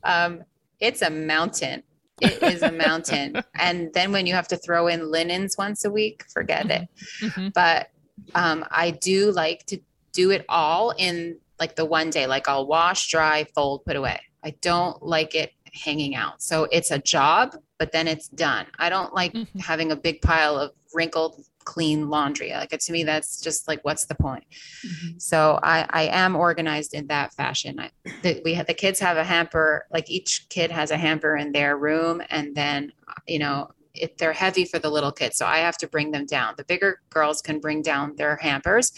[0.03, 0.45] Um,
[0.81, 1.83] it's a mountain.
[2.21, 3.43] It is a mountain.
[3.55, 6.85] and then when you have to throw in linens once a week, forget mm-hmm.
[6.85, 6.89] it.
[7.21, 7.49] Mm-hmm.
[7.55, 7.91] But
[8.35, 9.79] um, I do like to
[10.15, 14.21] do it all in like the one day, like I'll wash, dry, fold, put away.
[14.43, 16.43] I don't like it hanging out.
[16.43, 18.67] So it's a job, but then it's done.
[18.79, 19.59] I don't like mm-hmm.
[19.59, 22.53] having a big pile of wrinkled clean laundry.
[22.53, 24.45] Like to me, that's just like, what's the point?
[24.87, 25.19] Mm-hmm.
[25.19, 27.81] So I, I am organized in that fashion.
[27.81, 27.91] I,
[28.23, 31.53] the, we have the kids have a hamper, like each kid has a hamper in
[31.53, 32.23] their room.
[32.31, 32.93] And then,
[33.27, 35.39] you know, if they're heavy for the little kids.
[35.39, 36.55] So I have to bring them down.
[36.57, 38.93] The bigger girls can bring down their hampers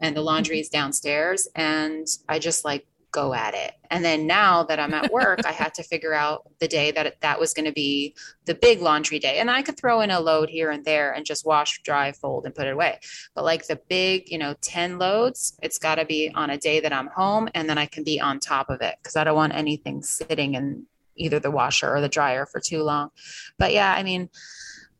[0.00, 1.48] and the laundry is downstairs.
[1.54, 3.72] And I just like go at it.
[3.90, 7.06] And then now that I'm at work, I had to figure out the day that
[7.06, 9.38] it, that was going to be the big laundry day.
[9.38, 12.44] And I could throw in a load here and there and just wash, dry, fold,
[12.44, 13.00] and put it away.
[13.34, 16.80] But like the big, you know, 10 loads, it's got to be on a day
[16.80, 19.36] that I'm home and then I can be on top of it because I don't
[19.36, 23.10] want anything sitting in either the washer or the dryer for too long.
[23.58, 24.28] But yeah, I mean,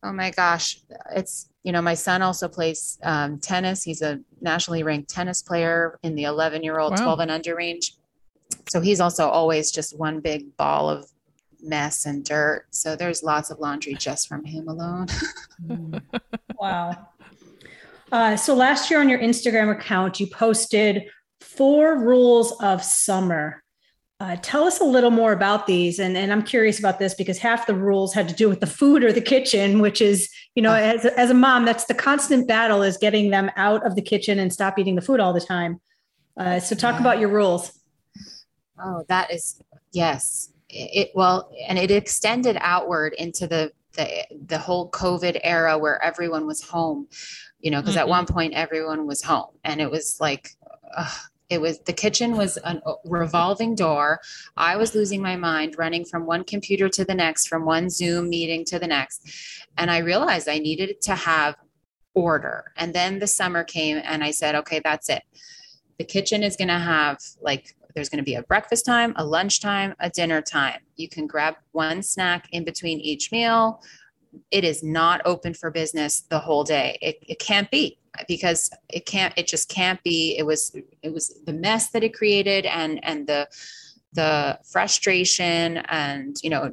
[0.03, 0.81] oh my gosh,
[1.15, 3.83] it's you know, my son also plays um, tennis.
[3.83, 7.05] He's a nationally ranked tennis player in the 11 year old, wow.
[7.05, 7.95] 12 and under range.
[8.71, 11.11] So he's also always just one big ball of
[11.61, 12.65] mess and dirt.
[12.71, 15.09] So there's lots of laundry just from him alone.
[16.59, 17.09] wow.
[18.11, 21.03] Uh, so last year on your Instagram account, you posted
[21.43, 23.63] four rules of summer.
[24.21, 26.01] Uh, tell us a little more about these.
[26.01, 28.67] And, and I'm curious about this because half the rules had to do with the
[28.67, 32.49] food or the kitchen, which is, you know, as, as a mom, that's the constant
[32.49, 35.41] battle is getting them out of the kitchen and stop eating the food all the
[35.41, 35.81] time.
[36.37, 37.01] Uh, so talk yeah.
[37.01, 37.79] about your rules.
[38.83, 40.53] Oh, that is, yes.
[40.69, 46.45] It, well, and it extended outward into the, the, the whole COVID era where everyone
[46.45, 47.07] was home,
[47.61, 48.01] you know, because mm-hmm.
[48.01, 50.51] at one point everyone was home and it was like,
[51.51, 54.21] it was the kitchen was a uh, revolving door.
[54.57, 58.29] I was losing my mind running from one computer to the next, from one Zoom
[58.29, 59.27] meeting to the next.
[59.77, 61.57] And I realized I needed to have
[62.15, 62.73] order.
[62.77, 65.23] And then the summer came and I said, okay, that's it.
[65.99, 69.25] The kitchen is going to have like there's going to be a breakfast time, a
[69.25, 70.81] lunch time, a dinner time.
[70.97, 73.83] You can grab one snack in between each meal.
[74.51, 76.99] It is not open for business the whole day.
[77.01, 81.41] It, it can't be because it can't it just can't be it was it was
[81.45, 83.47] the mess that it created and and the
[84.15, 86.71] the frustration and you know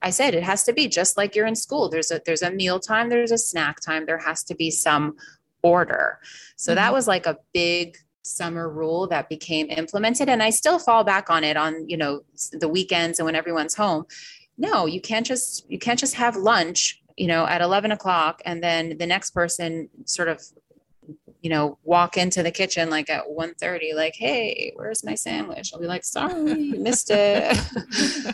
[0.00, 2.50] i said it has to be just like you're in school there's a there's a
[2.50, 5.14] meal time there's a snack time there has to be some
[5.62, 6.18] order
[6.56, 6.76] so mm-hmm.
[6.76, 11.28] that was like a big summer rule that became implemented and i still fall back
[11.28, 14.06] on it on you know the weekends and when everyone's home
[14.58, 18.62] no you can't just you can't just have lunch you know at 11 o'clock and
[18.62, 20.42] then the next person sort of
[21.42, 25.72] you know, walk into the kitchen like at 1.30, like, hey, where's my sandwich?
[25.74, 27.58] I'll be like, sorry, you missed it.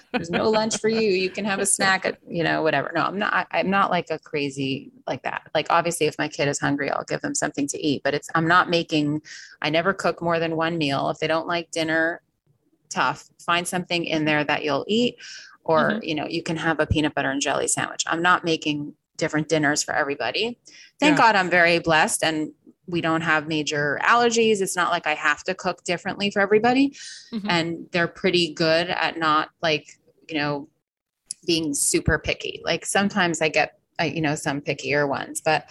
[0.12, 1.00] There's no lunch for you.
[1.00, 2.92] You can have a snack at, you know, whatever.
[2.94, 5.48] No, I'm not, I'm not like a crazy like that.
[5.54, 8.28] Like obviously if my kid is hungry, I'll give them something to eat, but it's,
[8.34, 9.22] I'm not making,
[9.62, 11.08] I never cook more than one meal.
[11.08, 12.20] If they don't like dinner,
[12.90, 15.16] tough, find something in there that you'll eat
[15.68, 16.04] or, mm-hmm.
[16.04, 18.02] you know, you can have a peanut butter and jelly sandwich.
[18.06, 20.58] I'm not making different dinners for everybody.
[20.98, 21.24] Thank yeah.
[21.24, 22.52] God I'm very blessed and
[22.86, 24.62] we don't have major allergies.
[24.62, 26.96] It's not like I have to cook differently for everybody.
[27.32, 27.50] Mm-hmm.
[27.50, 29.86] And they're pretty good at not like,
[30.28, 30.68] you know,
[31.46, 32.62] being super picky.
[32.64, 35.70] Like sometimes I get, you know, some pickier ones, but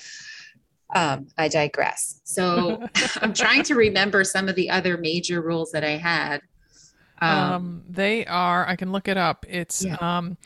[0.94, 2.22] um, I digress.
[2.24, 2.88] So
[3.22, 6.42] I'm trying to remember some of the other major rules that I had.
[7.20, 9.46] Um, um, they are, I can look it up.
[9.50, 9.96] It's, yeah.
[10.00, 10.38] um,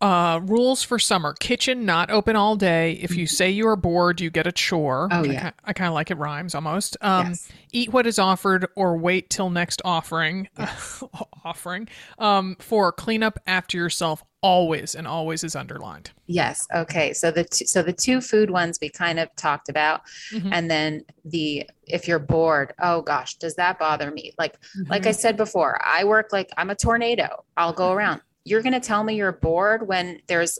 [0.00, 2.92] uh, rules for summer: kitchen not open all day.
[2.92, 3.34] If you mm-hmm.
[3.34, 5.08] say you are bored, you get a chore.
[5.10, 6.96] Oh yeah, I, I kind of like it rhymes almost.
[7.00, 7.48] Um, yes.
[7.72, 10.48] Eat what is offered, or wait till next offering.
[10.58, 11.02] Yes.
[11.44, 14.22] offering um, for cleanup after yourself.
[14.46, 16.10] Always and always is underlined.
[16.26, 16.66] Yes.
[16.74, 17.12] Okay.
[17.12, 20.52] So the t- so the two food ones we kind of talked about, mm-hmm.
[20.52, 22.72] and then the if you're bored.
[22.80, 24.32] Oh gosh, does that bother me?
[24.38, 24.90] Like mm-hmm.
[24.90, 27.44] like I said before, I work like I'm a tornado.
[27.56, 27.98] I'll go mm-hmm.
[27.98, 30.56] around you're going to tell me you're bored when there's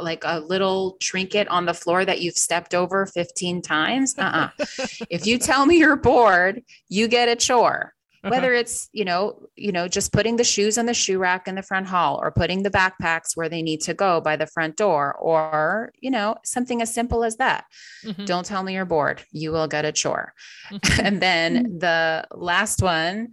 [0.00, 4.48] like a little trinket on the floor that you've stepped over 15 times uh-uh.
[5.10, 7.94] if you tell me you're bored you get a chore.
[8.22, 11.54] Whether it's you know you know just putting the shoes on the shoe rack in
[11.54, 14.76] the front hall or putting the backpacks where they need to go by the front
[14.76, 17.64] door or you know something as simple as that
[18.04, 18.24] mm-hmm.
[18.24, 20.32] don't tell me you're bored you will get a chore
[20.70, 21.00] mm-hmm.
[21.06, 23.28] and then the last one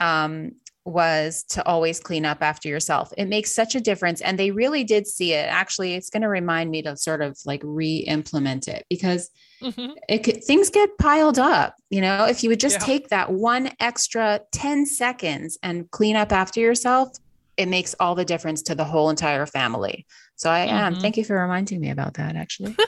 [0.00, 0.52] um,
[0.84, 3.12] was to always clean up after yourself.
[3.16, 4.20] It makes such a difference.
[4.20, 5.46] And they really did see it.
[5.48, 9.30] Actually, it's going to remind me to sort of like re implement it because
[9.62, 9.92] mm-hmm.
[10.08, 11.74] it could, things get piled up.
[11.90, 12.86] You know, if you would just yeah.
[12.86, 17.16] take that one extra 10 seconds and clean up after yourself,
[17.56, 20.06] it makes all the difference to the whole entire family.
[20.36, 20.94] So I am.
[20.94, 21.00] Mhm.
[21.00, 22.36] Thank you for reminding me about that.
[22.36, 22.76] Actually,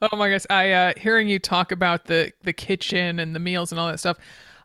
[0.00, 0.46] oh my gosh!
[0.48, 4.00] I uh, hearing you talk about the the kitchen and the meals and all that
[4.00, 4.16] stuff.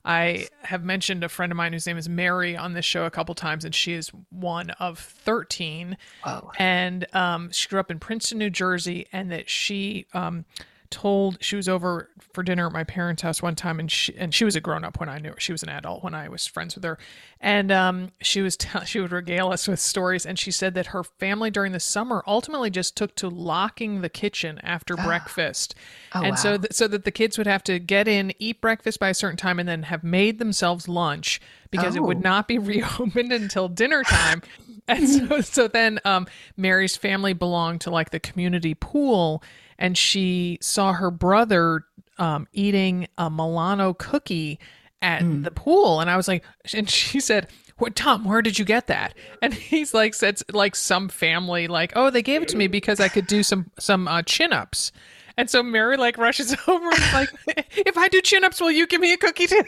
[0.04, 3.12] I have mentioned a friend of mine whose name is Mary on this show a
[3.12, 5.98] couple times, and she is one of thirteen.
[6.26, 10.46] oh, and um, she grew up in Princeton, New Jersey, and that she um,
[10.92, 14.34] told she was over for dinner at my parents' house one time, and she and
[14.34, 15.40] she was a grown up when I knew her.
[15.40, 17.00] She was an adult when I was friends with her,
[17.40, 20.88] and um, she was tell she would regale us with stories, and she said that
[20.88, 25.74] her family during the summer ultimately just took to locking the kitchen after breakfast,
[26.14, 29.00] Oh, and so th- so that the kids would have to get in, eat breakfast
[29.00, 32.22] by a certain time, and then have made themselves lunch because it would Oh.
[32.22, 34.42] not be reopened until dinner time.
[34.88, 36.28] And so, so then um,
[36.58, 39.42] Mary's family belonged to like the community pool,
[39.82, 41.84] and she saw her brother
[42.18, 44.58] um, eating a Milano cookie
[45.02, 45.44] at Mm.
[45.44, 47.48] the pool, and I was like, and she said.
[47.78, 48.26] What Tom?
[48.26, 49.16] Where did you get that?
[49.42, 53.00] And he's like said like some family like oh they gave it to me because
[53.00, 54.92] I could do some some uh, chin ups,
[55.36, 57.30] and so Mary like rushes over and is like
[57.76, 59.64] if I do chin ups will you give me a cookie too?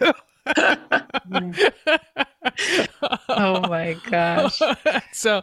[3.29, 4.59] oh my gosh.
[5.11, 5.41] so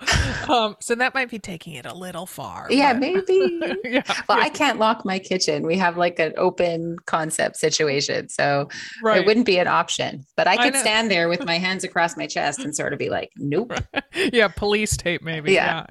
[0.48, 3.60] um so that might be taking it a little far Yeah, but- maybe.
[3.84, 5.66] yeah Well, I can't lock my kitchen.
[5.66, 8.28] We have like an open concept situation.
[8.28, 8.68] So
[9.02, 10.24] right it wouldn't be an option.
[10.36, 10.80] But I I could know.
[10.80, 13.72] stand there with my hands across my chest and sort of be like, nope.
[14.32, 15.86] yeah police tape maybe Yeah.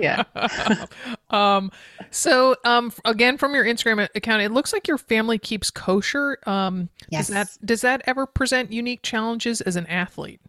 [0.00, 0.86] yeah, Yeah.
[1.30, 1.70] um
[2.10, 6.88] so um again from your instagram account it looks like your family keeps kosher um
[7.10, 7.26] Yes.
[7.28, 10.40] does that does that ever present unique challenges as an athlete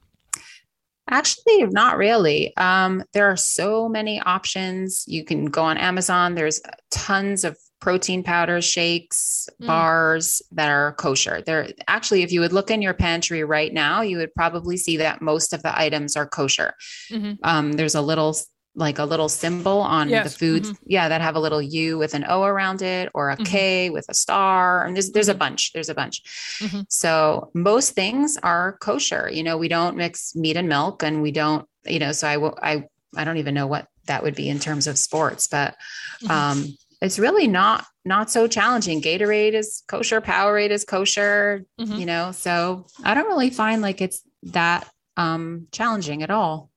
[1.09, 2.55] Actually, not really.
[2.57, 5.03] Um, there are so many options.
[5.07, 6.35] You can go on Amazon.
[6.35, 9.67] There's tons of protein powders, shakes, Mm.
[9.67, 11.41] bars that are kosher.
[11.45, 14.97] There actually, if you would look in your pantry right now, you would probably see
[14.97, 16.73] that most of the items are kosher.
[17.09, 17.37] Mhm.
[17.43, 18.35] Um, there's a little
[18.75, 20.77] like a little symbol on Yes, the foods, mhm.
[20.85, 23.93] yeah, that have a little U with an O around it, or a K Mhm.
[23.93, 24.85] with a star.
[24.85, 25.39] And there's there's a Mhm.
[25.39, 25.73] bunch.
[25.73, 26.21] There's a bunch.
[26.59, 26.85] Mhm.
[26.89, 29.29] So most things are kosher.
[29.31, 31.67] You know, we don't mix meat and milk, and we don't.
[31.85, 32.73] You know, so I.
[32.75, 32.83] I
[33.15, 35.75] I don't even know what that would be in terms of sports, but
[36.21, 36.29] Mhm.
[36.29, 39.01] um, it's really not not so challenging.
[39.01, 40.21] Gatorade is kosher.
[40.21, 41.65] Powerade is kosher.
[41.81, 41.97] Mhm.
[41.99, 46.69] You know, so I don't really find like it's that um challenging at all.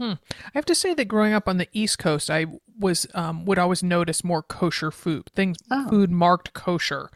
[0.00, 0.16] I
[0.54, 2.46] have to say that growing up on the East Coast, I
[2.78, 5.88] was um, would always notice more kosher food things, Oh.
[5.88, 7.10] food marked kosher.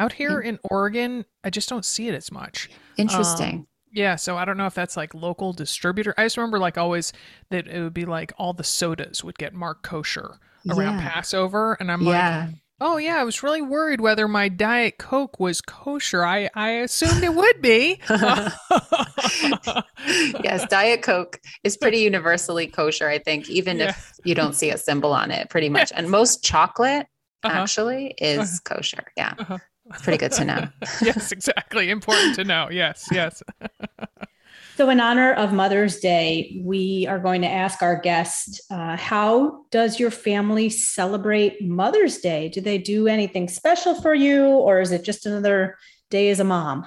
[0.00, 2.68] Out here in Oregon, I just don't see it as much.
[2.96, 3.66] Interesting.
[3.92, 6.14] Yeah, so I don't know if that's like local distributor.
[6.16, 7.12] I just remember like always
[7.50, 11.10] that it would be like all the sodas would get marked kosher around Yeah.
[11.10, 12.48] Passover, and I'm like, yeah.
[12.82, 16.24] Oh yeah, I was really worried whether my diet coke was kosher.
[16.24, 18.00] I I assumed it would be.
[20.42, 23.90] yes, Diet Coke is pretty universally kosher, I think, even Yeah.
[23.90, 25.92] if you don't see a symbol on it, pretty much.
[25.94, 27.06] And most chocolate
[27.44, 27.60] Uh-huh.
[27.62, 29.04] actually is kosher.
[29.16, 29.34] Yeah.
[29.38, 29.58] Uh-huh.
[29.90, 30.68] It's pretty good to know.
[31.02, 31.90] yes, exactly.
[31.90, 32.68] Important to know.
[32.70, 33.42] Yes, yes.
[34.74, 39.66] So, in honor of Mother's Day, we are going to ask our guest uh, how
[39.70, 42.48] does your family celebrate Mother's Day?
[42.48, 45.76] Do they do anything special for you, or is it just another
[46.08, 46.86] day as a mom?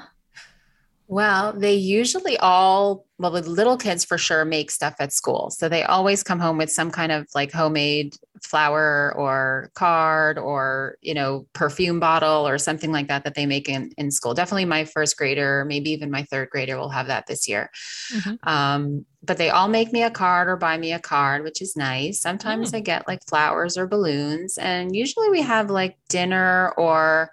[1.07, 5.49] Well, they usually all, well, the little kids for sure make stuff at school.
[5.49, 10.97] So they always come home with some kind of like homemade flower or card or,
[11.01, 14.33] you know, perfume bottle or something like that that they make in, in school.
[14.33, 17.71] Definitely my first grader, maybe even my third grader will have that this year.
[18.13, 18.37] Mhm.
[18.45, 21.75] Um, but they all make me a card or buy me a card, which is
[21.75, 22.21] nice.
[22.21, 24.57] Sometimes I get like flowers or balloons.
[24.57, 27.31] And usually we have like dinner or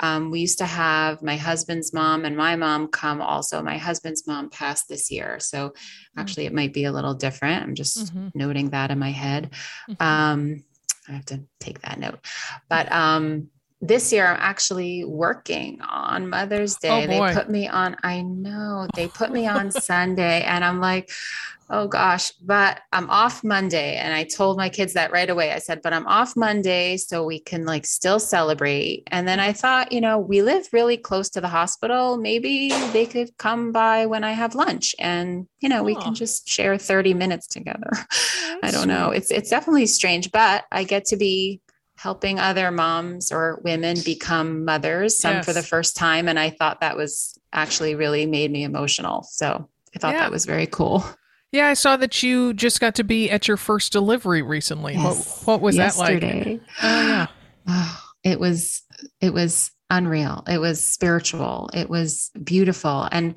[0.00, 3.62] um, we used to have my husband's mom and my mom come also.
[3.62, 5.38] My husband's mom passed this year.
[5.40, 5.74] So
[6.16, 7.62] actually, it might be a little different.
[7.62, 8.30] I'm just Mhm.
[8.34, 9.50] noting that in my head.
[9.88, 9.96] Mhm.
[10.04, 10.64] Um,
[11.08, 12.18] I have to take that note.
[12.68, 13.48] But um,
[13.80, 17.06] this year, I'm actually working on Mother's Day.
[17.06, 21.10] they put me on, I know, they put me on Sunday, and I'm like,
[21.70, 23.96] oh gosh, but I'm off Monday.
[23.96, 25.52] And I told my kids that right away.
[25.52, 29.04] I said, but I'm off Monday so we can like still celebrate.
[29.08, 32.16] And then I thought, you know, we live really close to the hospital.
[32.16, 36.48] Maybe they could come by when I have lunch and, you know, we can just
[36.48, 37.90] share 30 minutes together.
[38.62, 39.10] I don't know.
[39.10, 41.60] It's it's definitely strange, but I get to be
[41.96, 46.28] helping other moms or women become mothers, some for the first time.
[46.28, 49.24] And I thought that was actually really made me emotional.
[49.24, 50.20] So I thought Yeah.
[50.20, 51.04] that was very cool.
[51.52, 54.94] Yeah, I saw that you just got to be at your first delivery recently.
[54.94, 55.44] Yes.
[55.46, 56.22] What what was that like?
[56.22, 56.60] Yesterday.
[56.82, 57.26] Oh yeah.
[57.70, 58.80] Oh, it was
[59.20, 60.42] it was unreal.
[60.48, 61.68] It was spiritual.
[61.74, 63.06] It was beautiful.
[63.12, 63.34] And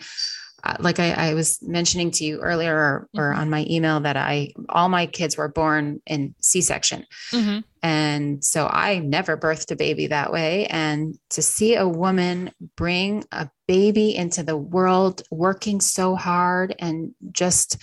[0.79, 3.39] like I, I, was mentioning to you earlier or, or, mm-hmm.
[3.39, 7.05] on my email that I all my kids were born in C-section.
[7.31, 7.59] Mm-hmm.
[7.83, 10.67] And so I never birthed a baby that way.
[10.67, 17.13] And to see a woman bring a baby into the world working so hard and
[17.31, 17.77] just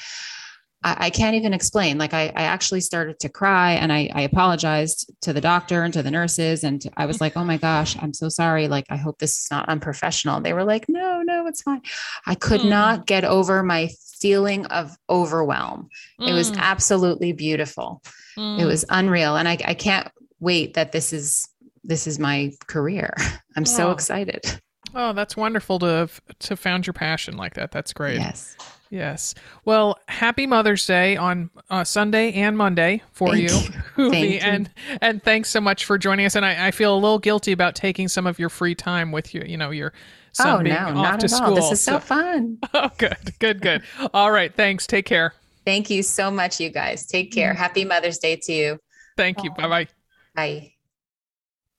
[0.82, 1.98] I, I can't even explain.
[1.98, 5.92] Like I, I actually started to cry and I, I apologized to the doctor and
[5.94, 6.64] to the nurses.
[6.64, 8.68] And I was like, oh my gosh, I'm so sorry.
[8.68, 10.40] Like, I hope this is not unprofessional.
[10.40, 11.82] They were like, no, no, it's fine.
[12.26, 12.68] I could mm.
[12.68, 15.88] not get over my feeling of overwhelm.
[16.20, 16.28] Mm.
[16.28, 16.58] It was mm.
[16.58, 18.02] absolutely beautiful.
[18.36, 18.60] Mm.
[18.60, 19.36] It was unreal.
[19.36, 20.08] And I, I can't
[20.40, 21.48] wait that this is
[21.84, 23.14] this is my career.
[23.56, 23.64] I'm oh.
[23.64, 24.60] so excited.
[24.94, 26.08] Oh, that's wonderful to
[26.38, 27.72] to found your passion like that.
[27.72, 28.18] That's great.
[28.18, 28.56] Yes.
[28.90, 29.34] Yes.
[29.64, 33.56] Well, happy Mother's Day on uh, Sunday and Monday for Thank you,
[33.96, 34.70] Huvi, and
[35.00, 36.36] and thanks so much for joining us.
[36.36, 39.34] And I, I, feel a little guilty about taking some of your free time with
[39.34, 39.42] you.
[39.46, 39.92] You know, your
[40.32, 41.48] son oh, being no, off not to at school.
[41.48, 41.54] All.
[41.54, 42.58] This is so, so fun.
[42.74, 43.82] Oh, good, good, good.
[44.14, 44.54] all right.
[44.54, 44.86] Thanks.
[44.86, 45.34] Take care.
[45.64, 47.06] Thank you so much, you guys.
[47.06, 47.50] Take care.
[47.50, 47.62] Mm-hmm.
[47.62, 48.78] Happy Mother's Day to you.
[49.16, 49.50] Thank you.
[49.50, 49.88] Bye bye.
[50.34, 50.72] Bye.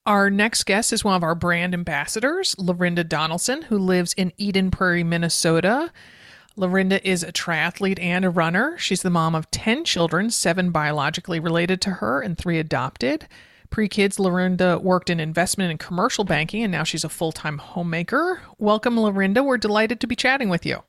[0.06, 4.72] Our next guest is one of our brand ambassadors, Lorinda Donaldson, who lives in Eden
[4.72, 5.92] Prairie, Minnesota.
[6.60, 8.78] Lorinda is a triathlete and a runner.
[8.78, 13.30] She's the mom of 10 children, seven biologically related to her and three adopted.
[13.70, 17.60] Pre kids, Lorinda worked in investment and commercial banking, and now she's a full time
[17.60, 18.42] homemaker.
[18.58, 19.42] Welcome, Lorinda.
[19.42, 20.84] We're delighted to be chatting with you.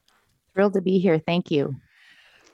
[0.54, 1.20] Thrilled to be here.
[1.20, 1.76] Thank you.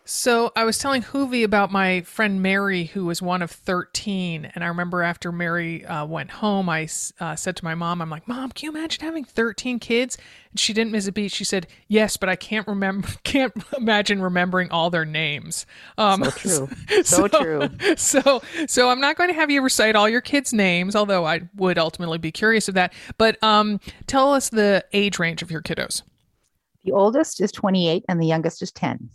[0.09, 4.53] So I was telling Huvi about my friend Mary, who was one of 13.
[4.55, 6.89] And I remember after Mary uh, went home, I
[7.19, 10.17] uh, said to my mom, I'm like, Mom, can you imagine having 13 kids?
[10.53, 11.33] And she didn't miss a beat.
[11.33, 15.67] She said, Yes, but I can't remember, can't imagine remembering all their names.
[15.99, 16.69] Um, so true.
[17.03, 17.69] So, so true.
[17.97, 21.41] So, so I'm not going to have you recite all your kids' names, although I
[21.57, 22.93] would ultimately be curious of that.
[23.19, 26.03] But um, tell us the age range of your kiddos.
[26.85, 29.11] The oldest is 28 and the youngest is 10.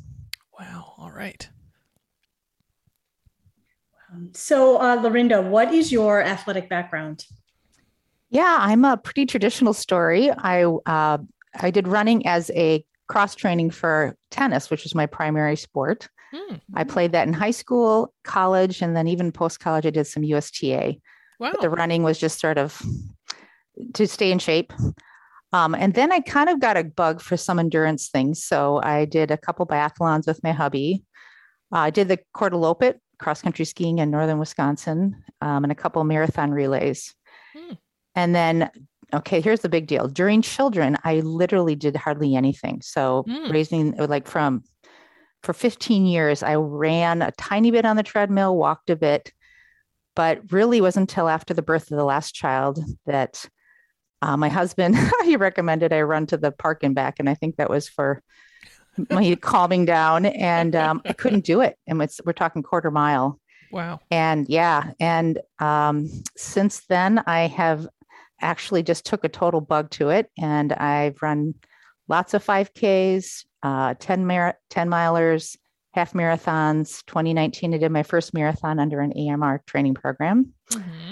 [0.60, 0.93] Wow.
[0.97, 1.47] All right.
[4.34, 7.26] So, uh, Lorinda, what is your athletic background?
[8.30, 10.32] Yeah, I'm a pretty traditional story.
[10.32, 11.18] I uh,
[11.60, 16.08] I did running as a cross training for tennis, which was my primary sport.
[16.34, 16.62] Mm.
[16.74, 19.86] I played that in high school, college, and then even post college.
[19.86, 20.95] I did some USTA.
[21.39, 21.52] Wow.
[21.52, 22.82] But the running was just sort of
[23.95, 24.72] to stay in shape.
[25.54, 28.43] Um, and then I kind of got a bug for some endurance things.
[28.43, 31.04] So I did a couple biathlons with my hubby.
[31.74, 32.49] Uh, I did the Cor
[33.20, 37.14] cross country skiing in northern Wisconsin um, and a couple marathon relays.
[37.54, 37.74] Hmm.
[38.16, 38.70] And then,
[39.14, 40.08] okay, here's the big deal.
[40.08, 42.82] During children, I literally did hardly anything.
[42.82, 43.52] So hmm.
[43.52, 44.64] raising like from
[45.43, 49.32] for 15 years, I ran a tiny bit on the treadmill, walked a bit,
[50.16, 53.45] but really wasn't until after the birth of the last child that
[54.22, 57.57] uh, my husband he recommended I run to the park and back, and I think
[57.57, 58.22] that was for
[59.09, 60.26] my calming down.
[60.26, 63.39] And um, I couldn't do it, and we're talking quarter mile.
[63.72, 63.99] Wow.
[64.11, 67.88] And yeah, and um, since then I have
[68.41, 71.55] actually just took a total bug to it, and I've run
[72.07, 75.55] lots of 5Ks, uh, 10 mar- 10 milers,
[75.93, 77.05] half marathons.
[77.05, 80.53] 2019, I did my first marathon under an AMR training program.
[80.72, 81.11] Mm-hmm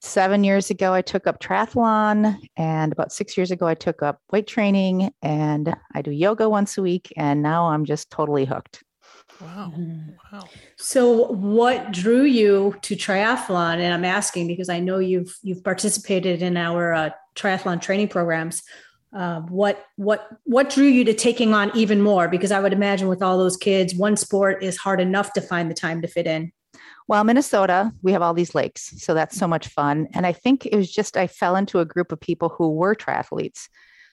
[0.00, 2.38] seven years ago, I took up triathlon.
[2.56, 6.78] And about six years ago, I took up weight training and I do yoga once
[6.78, 7.12] a week.
[7.16, 8.82] And now I'm just totally hooked.
[9.40, 9.72] Wow.
[9.76, 10.10] Mm-hmm.
[10.32, 10.44] Wow.
[10.76, 13.78] So what drew you to triathlon?
[13.78, 18.62] And I'm asking because I know you've you've participated in our uh, triathlon training programs.
[19.14, 22.28] Uh, what what what drew you to taking on even more?
[22.28, 25.70] Because I would imagine with all those kids, one sport is hard enough to find
[25.70, 26.52] the time to fit in.
[27.08, 28.92] Well, Minnesota, we have all these lakes.
[28.98, 30.08] So that's so much fun.
[30.12, 32.94] And I think it was just, I fell into a group of people who were
[32.94, 33.68] triathletes.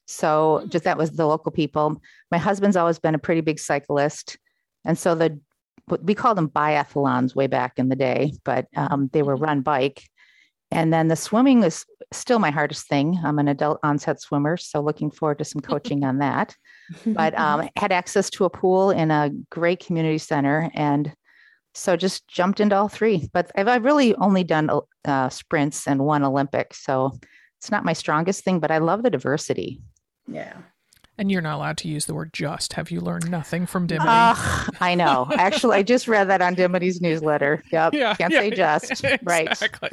[0.05, 0.69] So mm.
[0.69, 2.01] just that was the local people.
[2.31, 4.37] My husband's always been a pretty big cyclist.
[4.85, 5.39] And so the,
[6.01, 9.43] we called them biathlons way back in the day, but um, they were mm-hmm.
[9.43, 10.03] run bike.
[10.71, 13.19] And then the swimming was still my hardest thing.
[13.23, 16.55] I'm an adult onset swimmer, so looking forward to some coaching on that.
[17.05, 21.13] But um, had access to a pool in a great community center, and
[21.73, 23.29] so just jumped into all three.
[23.33, 24.69] But I've, I've really only done
[25.05, 27.17] uh, sprints and one Olympic, so
[27.59, 28.59] it's not my strongest thing.
[28.59, 29.81] But I love the diversity.
[30.27, 30.57] Yeah.
[31.15, 32.73] And you're not allowed to use the word just.
[32.73, 34.09] Have you learned nothing from Dimity?
[34.09, 34.33] Uh,
[34.81, 35.27] I know.
[35.33, 37.63] Actually, I just read that on Dimity's newsletter.
[37.71, 37.93] Yep.
[37.93, 38.91] Yeah, Can't yeah, say just.
[39.03, 39.47] Exactly, right.
[39.47, 39.89] Exactly.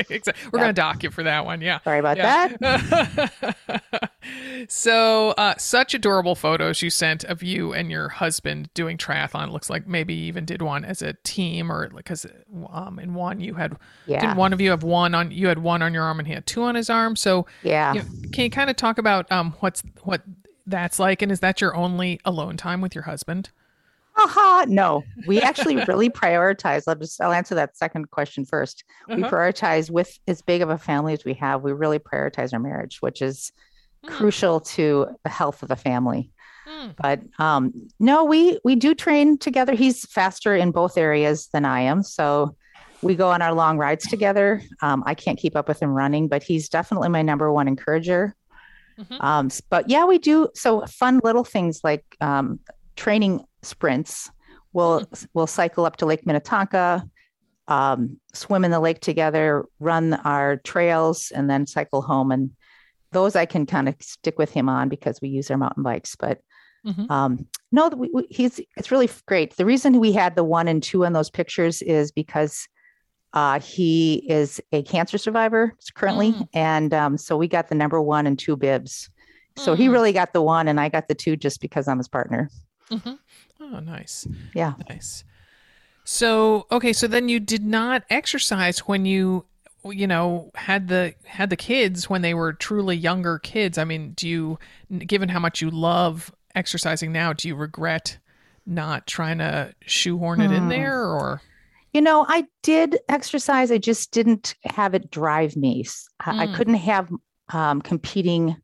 [0.51, 0.65] We're yep.
[0.65, 1.61] going to dock you for that one.
[1.61, 1.81] Yeah.
[1.85, 2.49] Sorry about yeah.
[2.61, 4.13] that.
[4.69, 9.49] so, uh, such adorable photos you sent of you and your husband doing triathlon.
[9.49, 12.25] It looks like maybe you even did one as a team or because
[12.73, 14.29] um, in one you had, yeah.
[14.29, 16.33] did one of you have one on, you had one on your arm and he
[16.33, 17.15] had two on his arm.
[17.15, 17.93] So, yeah.
[17.93, 20.23] You know, can you kind of talk about um, what's, what,
[20.71, 21.23] that's like?
[21.23, 23.51] And is that your only alone time with your husband?
[24.17, 25.03] Aha, no.
[25.27, 26.85] We actually really prioritize.
[26.87, 28.85] I'll just I'll answer that second question first.
[29.09, 29.31] We Uh-huh.
[29.31, 32.99] prioritize with as big of a family as we have, we really prioritize our marriage,
[33.01, 33.53] which is
[34.07, 34.13] Hmm.
[34.15, 36.31] crucial to the health of the family.
[36.67, 36.89] Hmm.
[36.97, 39.75] But um, no, we we do train together.
[39.75, 42.57] He's faster in both areas than I am, so
[43.03, 44.63] we go on our long rides together.
[44.81, 48.35] Um, I can't keep up with him running, but he's definitely my number one encourager.
[49.01, 49.23] Mhm.
[49.23, 52.61] Um, but yeah, we do so fun little things like um,
[52.97, 54.31] training sprints.
[54.73, 57.05] We'll we'll cycle up to Lake Minnetonka,
[57.69, 62.31] um, swim in the lake together, run our trails, and then cycle home.
[62.31, 62.51] And
[63.13, 66.15] those I can kind of stick with him on because we use our mountain bikes.
[66.17, 66.41] But
[66.87, 67.11] Mhm.
[67.11, 69.57] um, no, we, we, he's it's really great.
[69.57, 72.67] The reason we had the one and two in those pictures is because
[73.33, 76.49] uh, he is a cancer survivor currently, Mm.
[76.55, 79.09] and um, so we got the number one and two bibs.
[79.57, 79.93] So he Mm.
[79.93, 82.49] really got the one, and I got the two just because I'm his partner.
[82.91, 83.19] Mhm.
[83.61, 84.27] Oh, nice.
[84.55, 84.75] Yeah.
[84.89, 85.23] Nice.
[86.05, 89.45] So, okay, so then you did not exercise when you
[89.85, 93.79] you know had the had the kids when they were truly younger kids.
[93.79, 94.59] I mean, do you
[95.07, 98.19] given how much you love exercising now, do you regret
[98.67, 100.69] not trying to shoehorn it in Hmm.
[100.69, 101.41] there or
[101.93, 103.73] You know, I did exercise.
[103.73, 105.83] I just didn't have it drive me.
[105.85, 106.55] S- I, I Mm.
[106.55, 107.11] couldn't have
[107.53, 108.57] um, competing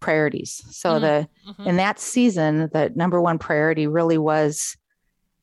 [0.00, 0.62] priorities.
[0.70, 1.00] So Mm.
[1.00, 1.66] the Mhm.
[1.66, 4.76] in that season, the number one priority really was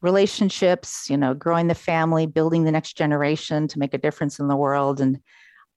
[0.01, 1.09] relationships.
[1.09, 4.55] You know, growing the family, building the next generation to make a difference in the
[4.55, 5.20] world, and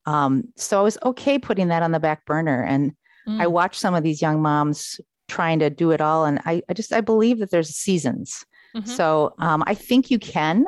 [0.05, 2.63] um, so I was okay putting that on the back burner.
[2.63, 2.93] And
[3.27, 3.51] I Mm.
[3.51, 6.91] watched some of these young moms trying to do it all, and I, I just
[6.93, 8.45] I believe that there's seasons.
[8.75, 8.87] Mhm.
[8.87, 10.65] So um, I think you can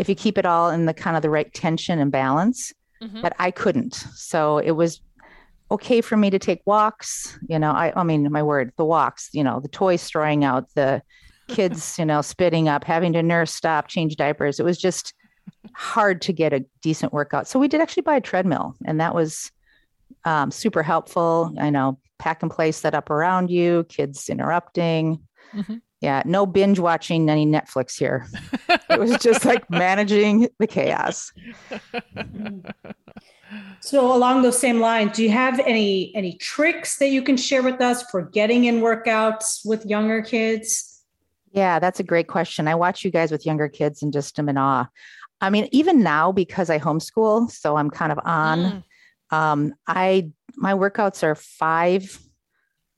[0.00, 2.72] if you keep it all in the kind of the right tension and balance.
[3.02, 3.22] Mhm.
[3.22, 3.94] But I couldn't.
[4.14, 5.00] So it was
[5.70, 7.38] okay for me to take walks.
[7.48, 9.28] You know, I I mean my word, the walks.
[9.32, 11.02] You know, the toys throwing out, the
[11.48, 14.58] kids, you know, spitting up, having to nurse, stop, change diapers.
[14.60, 15.14] It was just
[15.74, 17.48] hard to get a decent workout.
[17.48, 19.50] So we did actually buy a treadmill, and that was
[20.24, 21.54] um, super helpful.
[21.58, 25.20] I know pack and play set up around you, kids interrupting.
[25.54, 25.80] Mhm.
[26.00, 28.26] Yeah, no binge watching any Netflix here.
[28.88, 31.30] It was just like managing the chaos.
[33.80, 37.62] So along those same lines, do you have any any tricks that you can share
[37.62, 41.02] with us for getting in workouts with younger kids?
[41.52, 42.68] Yeah, that's a great question.
[42.68, 44.86] I watch you guys with younger kids and just am in awe.
[45.40, 48.58] I mean, even now because I homeschool, so I'm kind of on.
[49.30, 49.36] Mm.
[49.36, 52.20] Um, I my workouts are five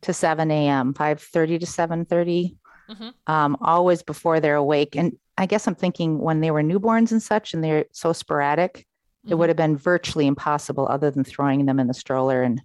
[0.02, 2.56] to seven a.m., five thirty to seven thirty,
[2.92, 3.14] Mhm.
[3.26, 4.96] um, always before they're awake.
[4.96, 8.86] And I guess I'm thinking when they were newborns and such, and they're so sporadic,
[9.24, 9.38] it Mhm.
[9.38, 12.60] would have been virtually impossible other than throwing them in the stroller and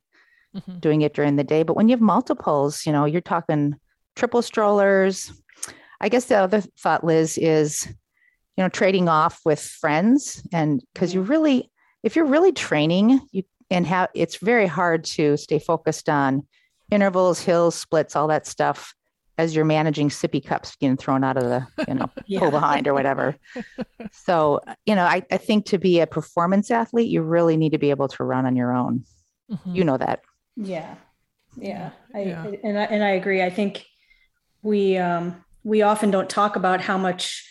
[0.55, 0.81] Mhm.
[0.81, 1.63] doing it during the day.
[1.63, 3.75] But when you have multiples, you know, you're talking
[4.15, 5.31] triple strollers.
[6.01, 7.85] I guess the other thought, Liz, is,
[8.55, 10.45] you know, trading off with friends.
[10.51, 11.71] And because you really,
[12.03, 16.47] if you're really training, you and how it's very hard to stay focused on
[16.89, 18.95] intervals, hills, splits, all that stuff
[19.37, 22.09] as you're managing sippy cups getting thrown out of the, you know,
[22.39, 23.35] pull behind or whatever.
[24.11, 27.77] So, you know, I, I think to be a performance athlete, you really need to
[27.77, 29.03] be able to run on your own.
[29.51, 29.75] Mhm.
[29.75, 30.21] You know that.
[30.55, 30.95] Yeah,
[31.55, 32.43] yeah, I, Yeah.
[32.43, 33.41] I- and I and I agree.
[33.43, 33.85] I think
[34.61, 37.43] we um, we often don't talk about how much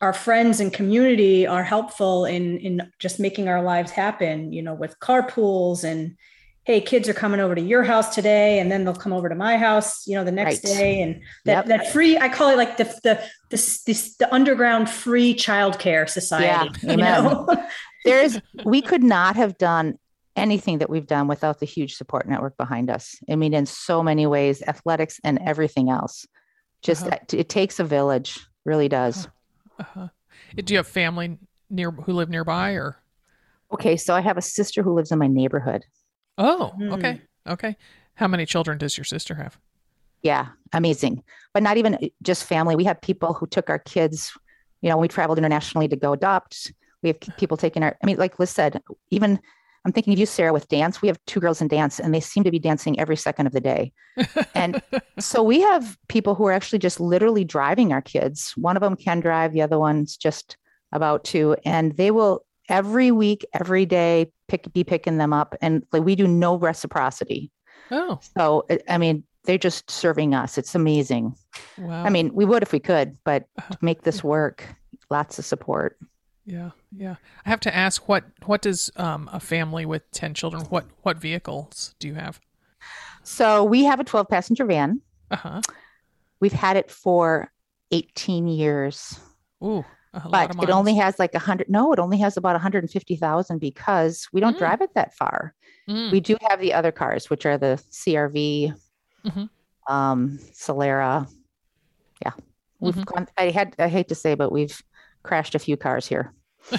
[0.00, 4.52] our friends and community are helpful in in just making our lives happen.
[4.52, 6.16] You know, with carpools and
[6.64, 9.34] hey, kids are coming over to your house today, and then they'll come over to
[9.34, 10.06] my house.
[10.06, 10.74] You know, the next Right.
[10.74, 11.66] day, and that Yep.
[11.66, 12.16] that free.
[12.18, 13.56] I call it like the the the
[13.86, 16.70] the, the underground free childcare society.
[16.82, 17.24] Yeah, you amen.
[17.24, 17.46] know?
[18.04, 19.98] there's we could not have done
[20.36, 24.02] anything that we've done without the huge support network behind us i mean in so
[24.02, 26.26] many ways athletics and everything else
[26.82, 27.16] just Uh-huh.
[27.22, 29.28] it, it takes a village really does
[29.78, 30.08] Uh-huh.
[30.56, 31.38] Do you have family
[31.70, 32.96] near who live nearby or?
[33.72, 35.84] okay so i have a sister who lives in my neighborhood
[36.38, 36.92] Oh, Hmm.
[36.92, 37.20] okay.
[37.46, 37.76] Okay.
[38.14, 39.58] How many children does your sister have?
[40.22, 41.22] yeah amazing
[41.52, 44.32] but not even uh, just family we have people who took our kids
[44.80, 46.72] you know we traveled internationally to go adopt
[47.02, 48.80] we have people taking our i mean like liz said
[49.10, 49.38] even
[49.84, 52.20] i'm thinking of you sarah with dance we have two girls in dance and they
[52.20, 53.92] seem to be dancing every second of the day
[54.54, 54.80] and
[55.18, 58.96] so we have people who are actually just literally driving our kids one of them
[58.96, 60.56] can drive the other one's just
[60.92, 65.84] about to and they will every week every day pick be picking them up and
[65.92, 67.50] like we do no reciprocity
[67.90, 71.34] oh, so I- mean they're just serving us it's amazing
[71.78, 72.02] wow.
[72.04, 73.74] i mean we would if we could but Uh-huh.
[73.74, 74.64] to make this work
[75.10, 75.98] lots of support
[76.46, 77.16] yeah, yeah.
[77.46, 81.16] I have to ask what what does um, a family with ten children what what
[81.16, 82.38] vehicles do you have?
[83.22, 85.00] so we have a 12 passenger van
[85.30, 85.62] Uh-huh.
[86.40, 87.50] We've had it for
[87.92, 89.18] 18 years,
[89.62, 89.84] Ooh.
[90.14, 91.68] A but it only has like a hundred.
[91.68, 94.58] No, it only has about 150,000 because we don't Mm.
[94.58, 95.54] drive it that far.
[95.90, 98.72] Mm, We do have the other cars, which are the CRV,
[99.26, 99.48] Mhm.
[99.88, 101.28] um, Solara.
[102.24, 102.32] Yeah,
[102.80, 103.04] we've Mhm.
[103.06, 103.28] gone.
[103.36, 103.74] I had.
[103.78, 104.80] I hate to say, but we've
[105.24, 106.32] crashed a few cars here.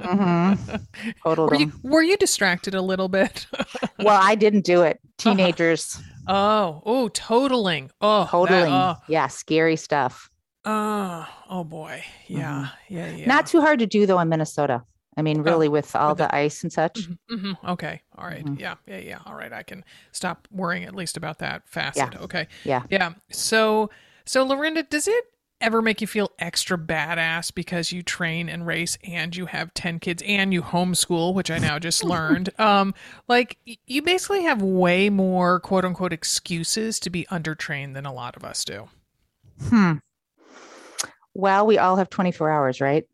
[0.00, 0.86] Mhm.
[1.22, 3.46] Totaled were you were you distracted a little bit?
[4.00, 5.00] Well, I didn't do it.
[5.18, 7.90] Teenagers, oh, oh, totaling.
[8.00, 8.72] Oh, that- totaling.
[8.72, 10.28] oh, yeah, scary stuff.
[10.64, 12.04] Oh, oh boy.
[12.26, 13.16] Yeah, yeah, yeah.
[13.16, 13.28] Mm-hmm.
[13.28, 14.82] Not too hard to do though in Minnesota.
[15.16, 17.08] I mean, Oh, really, with all with the- the ice and such.
[17.28, 18.02] hmm Okay.
[18.18, 18.44] All right.
[18.44, 18.58] Mhm.
[18.58, 18.74] Yeah.
[18.86, 18.98] Yeah.
[18.98, 19.18] Yeah.
[19.26, 19.52] All right.
[19.52, 22.16] I can stop worrying at least about that facet.
[22.16, 22.48] Okay.
[22.64, 22.82] Yeah.
[22.90, 23.12] Yeah.
[23.30, 23.90] So,
[24.24, 25.24] so Lorinda, does it
[25.60, 30.00] ever make you feel extra badass because you train and race and you have 10
[30.00, 32.50] kids and you homeschool, which I now just learned?
[32.58, 32.92] Um,
[33.28, 38.36] like you basically have way more quote unquote excuses to be undertrained than a lot
[38.36, 38.88] of us do.
[39.68, 39.92] Hmm.
[41.34, 43.04] Well, we all have 24 hours, right?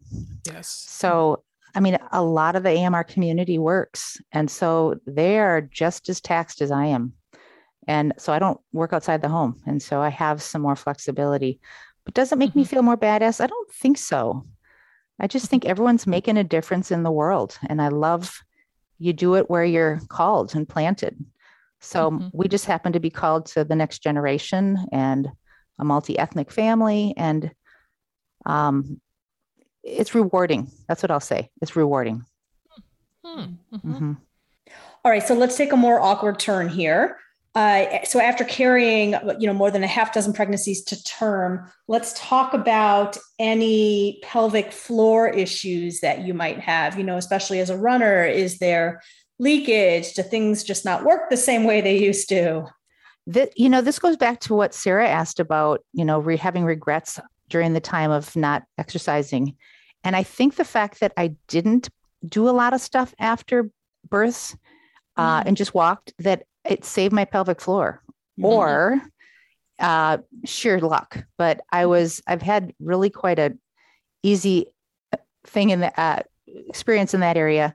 [0.44, 0.68] Yes.
[0.68, 1.42] So,
[1.74, 4.20] I mean, a lot of the AMR community works.
[4.32, 7.14] And so they are just as taxed as I am.
[7.86, 9.60] And so I don't work outside the home.
[9.66, 11.60] And so I have some more flexibility.
[12.04, 13.40] But does it make me feel more badass?
[13.40, 14.46] I don't think so.
[15.18, 17.58] I just think everyone's making a difference in the world.
[17.68, 18.38] And I love
[18.98, 21.16] you do it where you're called and planted.
[21.80, 22.30] So Mhm.
[22.34, 25.30] we just happen to be called to the next generation and
[25.78, 27.14] a multi ethnic family.
[27.16, 27.50] And
[28.46, 29.00] um,
[29.82, 30.70] it's rewarding.
[30.88, 31.50] That's what I'll say.
[31.62, 32.24] It's rewarding.
[33.24, 33.40] Hmm.
[33.72, 33.80] Mhm.
[33.84, 34.16] Mhm.
[35.04, 37.18] All right, so let's take a more awkward turn here.
[37.54, 42.12] Uh, so after carrying, you know, more than a half dozen pregnancies to term, let's
[42.16, 46.96] talk about any pelvic floor issues that you might have.
[46.96, 49.00] You know, especially as a runner, is there
[49.40, 50.12] leakage?
[50.14, 52.66] Do things just not work the same way they used to?
[53.26, 55.84] That you know, this goes back to what Sarah asked about.
[55.92, 57.18] You know, re- having regrets
[57.50, 59.56] during the time of not exercising,
[60.02, 61.90] and I think the fact that I didn't
[62.26, 63.70] do a lot of stuff after
[64.08, 64.56] births
[65.16, 65.46] uh, Mm.
[65.48, 68.02] and just walked that it saved my pelvic floor
[68.42, 69.02] or
[69.78, 71.24] uh, sheer luck.
[71.36, 73.56] But I was I've had really quite a
[74.22, 74.66] easy
[75.46, 76.20] thing in the uh,
[76.68, 77.74] experience in that area.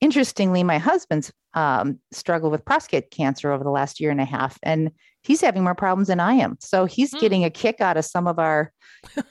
[0.00, 4.58] Interestingly, my husband's um, struggled with prostate cancer over the last year and a half,
[4.62, 4.90] and
[5.28, 6.56] he's having more problems than I am.
[6.58, 7.18] So he's Hmm.
[7.18, 8.72] getting a kick out of some of our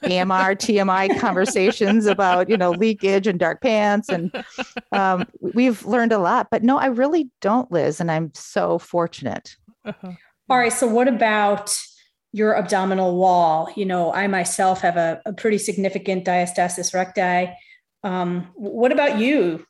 [0.04, 4.32] AMR, TMI conversations about you know leakage and dark pants, and
[4.94, 6.48] um, we've learned a lot.
[6.50, 9.56] But no, I really don't, Liz, and I'm so fortunate.
[9.84, 10.12] Uh-huh.
[10.50, 10.72] All right.
[10.72, 11.76] So, what about
[12.32, 13.70] your abdominal wall?
[13.76, 17.52] You know, I myself have a, a pretty significant diastasis recti.
[18.04, 19.66] Um, what about you?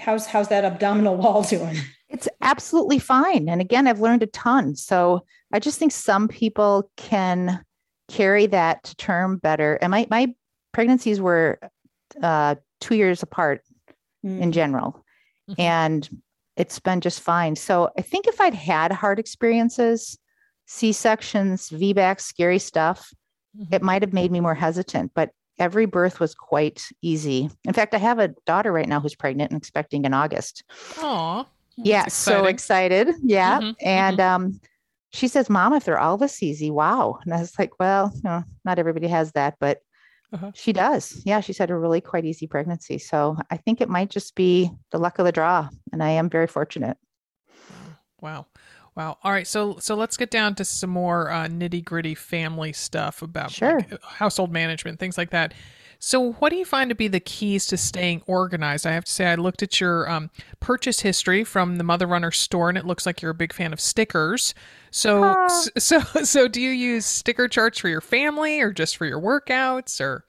[0.00, 1.76] How's how's that abdominal wall doing?
[2.08, 3.48] It's absolutely fine.
[3.48, 4.74] And again, I've learned a ton.
[4.74, 7.64] So I just think some people can
[8.08, 9.74] carry that to term better.
[9.76, 10.34] And my, my
[10.72, 11.58] pregnancies were
[12.22, 13.62] uh, two years apart
[14.22, 15.04] in general,
[15.48, 15.54] Mhm.
[15.58, 16.20] and
[16.56, 17.56] it's been just fine.
[17.56, 20.18] So I think if I'd had hard experiences,
[20.66, 23.12] C sections, VBACs, scary stuff,
[23.58, 23.72] Mhm.
[23.72, 25.12] it might have made me more hesitant.
[25.14, 27.48] But every birth was quite easy.
[27.64, 30.62] In fact, I have a daughter right now who's pregnant and expecting in August
[30.98, 31.46] Aw.
[31.76, 34.60] yeah That's so excited yeah Mhm, and um
[35.12, 38.42] she says mom if they're all this easy wow and i was like well no
[38.64, 39.78] not everybody has that but
[40.32, 40.50] Uh-huh.
[40.54, 44.10] she does yeah she's had a really quite easy pregnancy so i think it might
[44.10, 46.96] just be the luck of the draw and i am very fortunate
[48.20, 48.46] Wow.
[48.94, 49.16] Wow.
[49.22, 49.46] All right.
[49.46, 53.78] So so let's get down to some more uh, nitty gritty family stuff about Sure.
[53.90, 55.54] like, household management, things like that.
[56.02, 58.86] So, what do you find to be the keys to staying organized?
[58.86, 62.30] I have to say, I looked at your um, purchase history from the Mother Runner
[62.30, 64.54] store, and it looks like you're a big fan of stickers.
[64.90, 65.48] So, Ah.
[65.78, 70.00] so, so, do you use sticker charts for your family, or just for your workouts,
[70.00, 70.24] or?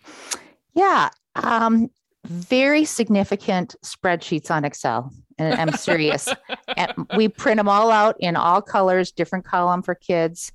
[0.74, 1.90] yeah um
[2.28, 6.30] very significant spreadsheets on excel and i'm serious
[6.78, 10.54] and we print them all out in all colors different column for kids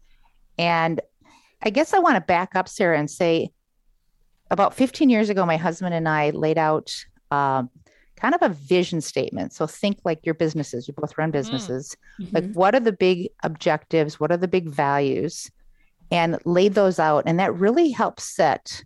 [0.59, 1.03] and
[1.62, 3.51] i guess i want to back up sarah and say
[4.51, 6.93] about 15 years ago my husband and i laid out
[7.31, 7.71] um,
[8.17, 9.53] kind of a vision statement.
[9.53, 10.89] So think like your businesses.
[10.89, 11.97] You both run businesses.
[12.33, 14.19] Like what are the big objectives?
[14.19, 15.51] What are the big values?
[16.11, 17.25] And laid those out.
[17.27, 18.85] And that really helps set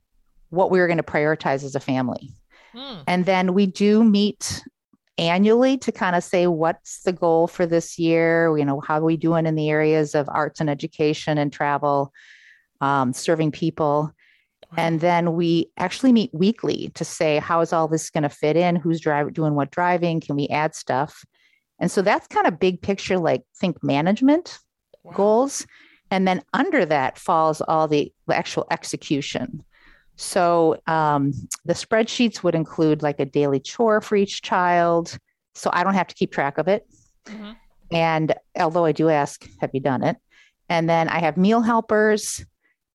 [0.49, 2.35] what we were going to prioritize as a family.
[2.73, 3.01] Hmm.
[3.09, 4.63] and then we do meet
[5.19, 8.57] annually to kind of say what's the goal for this year?
[8.57, 12.13] You know how are we doing in the areas of arts and education and travel
[12.81, 14.13] um, serving people
[14.77, 18.57] and then we actually meet weekly to say how is all this going to fit
[18.57, 21.25] in who's driving doing what driving can we add stuff
[21.79, 24.59] and so that's kind of big picture like think management
[25.03, 25.13] Wow.
[25.15, 25.67] goals
[26.11, 29.63] And then under that falls all the, the actual execution.
[30.17, 31.33] So um,
[31.65, 35.17] the spreadsheets would include like a daily chore for each child.
[35.55, 36.87] So I don't have to keep track of it.
[37.27, 37.53] Mm-hmm.
[37.93, 40.17] And although I do ask, have you done it?
[40.69, 42.45] And then I have meal helpers.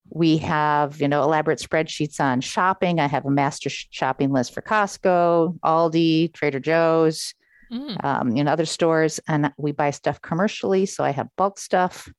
[0.10, 3.00] We have, you know, elaborate spreadsheets on shopping.
[3.00, 7.34] I have a master shopping list for Costco, Aldi, Trader Joe's,
[7.72, 8.04] mm.
[8.04, 9.20] um, in other stores.
[9.28, 10.86] And we buy stuff commercially.
[10.86, 12.10] So I have bulk stuff.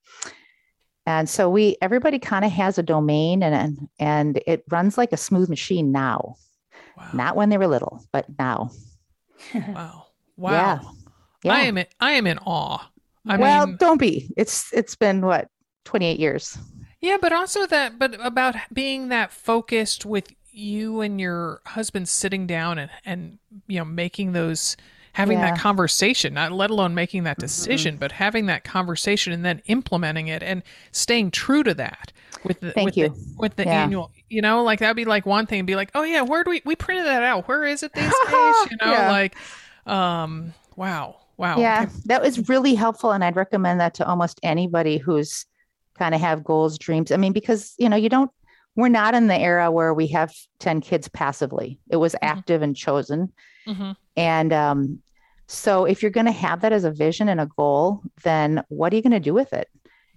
[1.07, 5.17] And so we everybody kind of has a domain and and it runs like a
[5.17, 6.35] smooth machine now.
[6.97, 7.11] Wow.
[7.13, 8.71] Not when they were little, but now.
[9.55, 10.03] wow.
[10.39, 10.53] Wow.
[10.53, 10.81] Yeah.
[11.45, 11.55] yeah.
[11.55, 12.91] I am in, I am in awe.
[13.27, 14.31] I well, mean, don't be.
[14.37, 15.49] It's it's been what
[15.87, 16.59] 28 years.
[17.01, 22.47] Yeah, but also that but about being that focused with you and your husband sitting
[22.47, 24.77] down and and you know making those
[25.13, 25.51] having yeah.
[25.51, 28.01] that conversation, not let alone making that decision, mm-hmm.
[28.01, 32.13] but having that conversation and then implementing it and staying true to that
[32.45, 33.09] with the Thank with you.
[33.09, 33.83] the with the yeah.
[33.83, 36.51] annual you know, like that'd be like one thing, be like, Oh yeah, where do
[36.51, 37.49] we we printed that out?
[37.49, 38.55] Where is it these days?
[38.71, 39.11] You know, yeah.
[39.11, 39.37] like
[39.87, 41.17] um wow.
[41.37, 41.59] Wow.
[41.59, 41.83] Yeah.
[41.83, 41.93] Okay.
[42.07, 43.13] That was really helpful.
[43.13, 45.45] And I'd recommend that to almost anybody who's
[45.97, 47.11] kind of have goals, dreams.
[47.11, 48.31] I mean, because you know, you don't
[48.77, 51.81] we're not in the era where we have 10 kids passively.
[51.91, 52.27] It was mm-hmm.
[52.27, 53.33] active and chosen.
[53.67, 53.93] Mm-hmm.
[54.17, 54.99] And um,
[55.49, 58.93] so if you're going to have that as a vision and a goal, then what
[58.93, 59.69] are you going to do with it?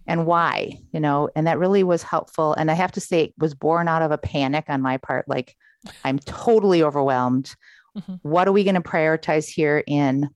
[0.07, 0.73] And why?
[0.91, 2.53] You know, and that really was helpful.
[2.53, 5.27] And I have to say, it was born out of a panic on my part.
[5.29, 5.55] Like,
[6.03, 7.55] I'm totally overwhelmed.
[7.97, 8.15] Mm-hmm.
[8.23, 10.29] What are we going to prioritize here in,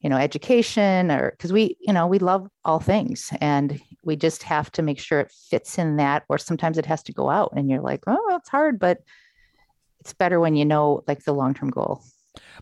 [0.00, 4.42] you know, education or because we, you know, we love all things and we just
[4.42, 7.52] have to make sure it fits in that, or sometimes it has to go out
[7.54, 9.02] and you're like, oh, it's hard, but
[10.00, 12.02] it's better when you know like the long term goal.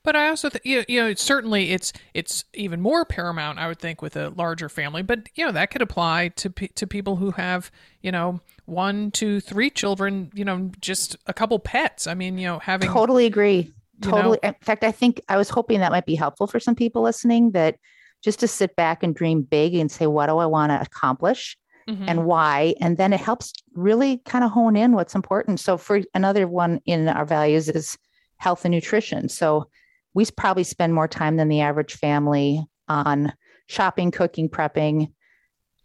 [0.02, 3.78] But I also, th- you, you know, certainly it's it's even more paramount, I would
[3.78, 5.02] think, with a larger family.
[5.02, 7.70] But you know, that could apply to to people who have,
[8.00, 10.30] you know, one, two, three children.
[10.34, 12.06] You know, just a couple pets.
[12.06, 13.72] I mean, you know, having totally agree.
[14.00, 14.38] Totally.
[14.42, 17.02] Know, In fact, I think I was hoping that might be helpful for some people
[17.02, 17.50] listening.
[17.50, 17.78] That
[18.22, 21.56] just to sit back and dream big and say, what do I want to accomplish?
[21.88, 22.04] Mm-hmm.
[22.06, 26.02] and why and then it helps really kind of hone in what's important so for
[26.12, 27.96] another one in our values is
[28.38, 29.28] health and nutrition.
[29.28, 29.68] So
[30.14, 33.32] we probably spend more time than the average family on
[33.66, 35.12] shopping, cooking, prepping,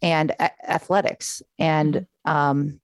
[0.00, 1.42] and a- athletics.
[1.58, 2.30] And mm-hmm.
[2.30, 2.80] um,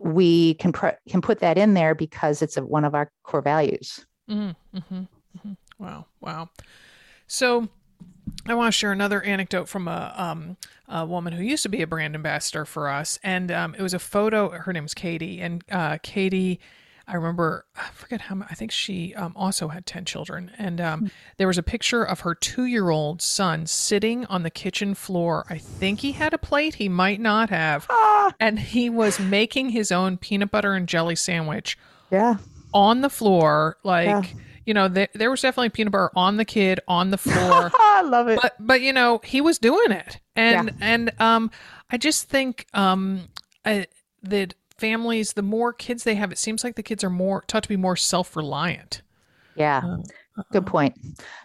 [0.00, 3.42] we can pr- can put that in there because it's a, one of our core
[3.42, 4.06] values.
[4.30, 5.52] Mm-hmm, mm-hmm, mm-hmm.
[5.78, 6.48] Wow, wow.
[7.26, 7.68] So
[8.46, 10.56] I want to share another anecdote from a, um,
[10.88, 13.94] a woman who used to be a brand ambassador for us, and um, it was
[13.94, 14.50] a photo.
[14.50, 16.60] Her name was Katie, and uh, Katie
[17.06, 20.50] I remember, I forget how, I think she um, also had 10 children.
[20.56, 21.08] And um, mm-hmm.
[21.36, 25.44] there was a picture of her two year old son sitting on the kitchen floor.
[25.50, 27.86] I think he had a plate, he might not have.
[27.90, 28.32] Ah.
[28.38, 31.76] And he was making his own peanut butter and jelly sandwich.
[32.10, 32.36] Yeah.
[32.72, 33.76] On the floor.
[33.82, 34.22] Like, yeah.
[34.66, 37.70] You know, there, there was definitely peanut butter on the kid on the floor.
[37.78, 38.38] I love it.
[38.40, 40.20] But, but, you know, he was doing it.
[40.36, 40.74] And, yeah.
[40.80, 41.50] and um,
[41.90, 43.28] I just think um,
[43.64, 43.86] I,
[44.22, 47.64] that families, the more kids they have, it seems like the kids are more taught
[47.64, 49.02] to be more self reliant.
[49.56, 49.82] Yeah.
[49.84, 50.94] Uh, Good point.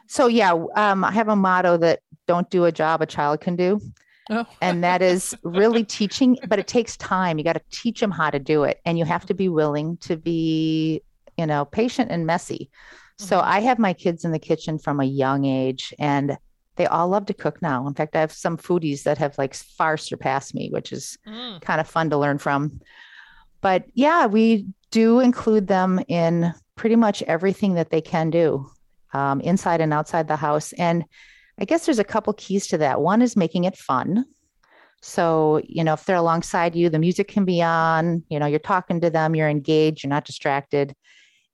[0.08, 3.56] So yeah, um, I have a motto that don't do a job a child can
[3.56, 3.82] do.
[4.30, 4.46] Oh.
[4.62, 7.38] and that is really teaching, but it takes time.
[7.38, 8.82] You got to teach them how to do it.
[8.86, 11.02] And you have to be willing to be,
[11.38, 12.70] you know, patient and messy.
[13.18, 13.50] So mm-hmm.
[13.50, 16.38] I have my kids in the kitchen from a young age and
[16.76, 17.88] they all love to cook now.
[17.88, 21.60] In fact, I have some foodies that have like far surpassed me, which is mm.
[21.62, 22.80] kind of fun to learn from
[23.62, 28.70] but yeah, we do include them in pretty much everything that they can do
[29.14, 30.74] um, inside and outside the house.
[30.74, 31.04] And
[31.60, 33.02] I guess there's a couple keys to that.
[33.02, 34.26] One is making it fun.
[35.02, 38.60] So, you know, if they're alongside you, the music can be on, you know, you're
[38.60, 40.94] talking to them, you're engaged, you're not distracted.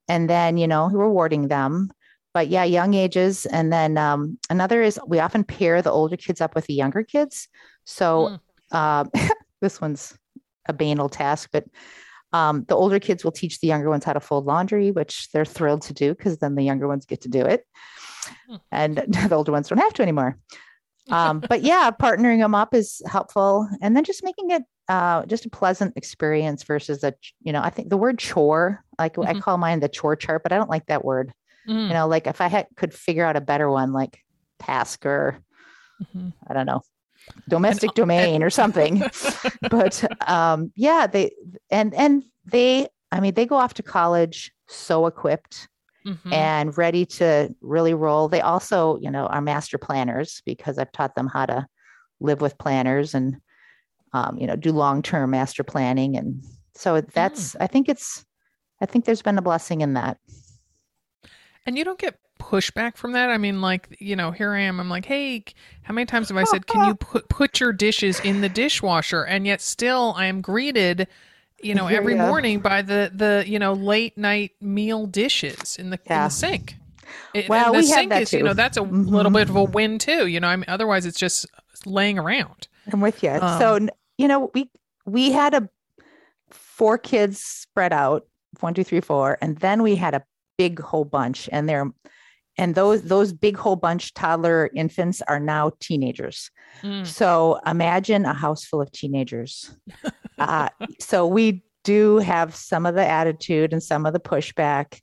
[0.08, 1.92] And then, you know, rewarding them.
[2.34, 3.46] But yeah, young ages.
[3.46, 7.04] And then um, another is we often pair the older kids up with the younger
[7.04, 7.48] kids.
[7.86, 8.40] So mm.
[8.72, 9.06] uh,
[9.62, 10.18] this one's
[10.68, 11.66] a banal task, but
[12.34, 15.46] um, the older kids will teach the younger ones how to fold laundry, which they're
[15.46, 17.66] thrilled to do because then the younger ones get to do it.
[18.50, 18.56] Hmm.
[18.72, 20.38] And the older ones don't have to anymore.
[21.10, 23.70] Um, but yeah, partnering them up is helpful.
[23.82, 27.70] And then just making it uh, just a pleasant experience versus a, you know, I
[27.70, 29.38] think the word chore, like mm-hmm.
[29.38, 31.34] I call mine the chore chart, but I don't like that word.
[31.68, 31.88] Mm.
[31.88, 34.20] You know, like if I had, could figure out a better one, like
[34.60, 35.40] task or
[36.02, 36.30] mm-hmm.
[36.48, 36.82] I don't know,
[37.48, 39.04] domestic and, domain and, or something.
[39.70, 41.32] but um, yeah, they
[41.70, 45.68] and and they, I mean, they go off to college so equipped
[46.06, 46.34] mm-hmm.
[46.34, 48.28] and ready to really roll.
[48.28, 51.68] They also, you know, are master planners because I've taught them how to
[52.20, 53.38] live with planners and
[54.14, 56.16] um, you know, do long term master planning.
[56.16, 56.44] And
[56.76, 58.26] so that's, I think it's,
[58.84, 60.18] I think there's been a blessing in that.
[61.66, 63.30] And you don't get pushback from that.
[63.30, 64.82] I mean, like, you know, here I am.
[64.82, 65.46] I'm like, hey,
[65.84, 69.24] how many times have I said, can you put put your dishes in the dishwasher?
[69.24, 71.08] And yet still I am greeted,
[71.62, 72.28] you know, every Yeah.
[72.28, 76.76] morning by the the, you know, late night meal dishes in the in the sink.
[77.34, 79.08] It- Well, the we sink that is, you know, that's a Mhm.
[79.08, 80.28] little bit of a win too.
[80.28, 81.46] You know, I mean, otherwise it's just
[81.86, 82.68] laying around.
[82.92, 83.30] I'm with you.
[83.32, 84.70] Um, so you know, we
[85.06, 85.70] we had a
[86.52, 88.28] four kids spread out,
[88.64, 90.24] one, two, three, four, and then we had a
[90.58, 91.92] big whole bunch, and they're
[92.58, 96.52] and those those big whole bunch toddler infants are now teenagers.
[96.82, 97.06] Mm.
[97.06, 99.76] So imagine a house full of teenagers.
[100.38, 105.00] uh, so we do have some of the attitude and some of the pushback,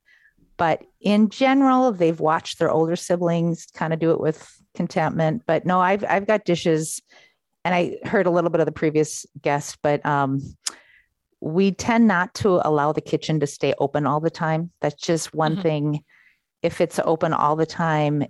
[0.57, 5.43] but in general, they've watched their older siblings kind of do it with contentment.
[5.47, 7.03] But no, I've I've got dishes,
[7.65, 10.41] and I heard a little bit of the previous guest, but um,
[11.41, 14.71] we tend not to allow the kitchen to stay open all the time.
[14.81, 15.63] That's just one Mhm.
[15.63, 16.05] thing.
[16.63, 18.25] If it's open all the time,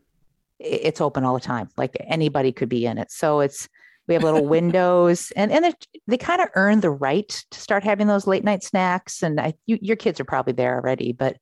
[0.58, 1.68] it's open all the time.
[1.76, 3.10] Like anybody could be in it.
[3.10, 3.68] So it's
[4.06, 7.82] we have little windows, and and it, they kind of earn the right to start
[7.84, 9.22] having those late night snacks.
[9.22, 11.36] And I, you, your kids are probably there already, but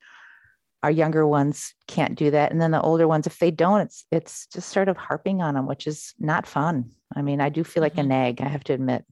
[0.83, 2.53] our younger ones can't do that.
[2.53, 5.55] And then the older ones, if they don't, it's it's just sort of harping on
[5.55, 6.91] them, which is not fun.
[7.17, 8.41] I mean, I do feel like a nag.
[8.41, 9.05] I have to admit.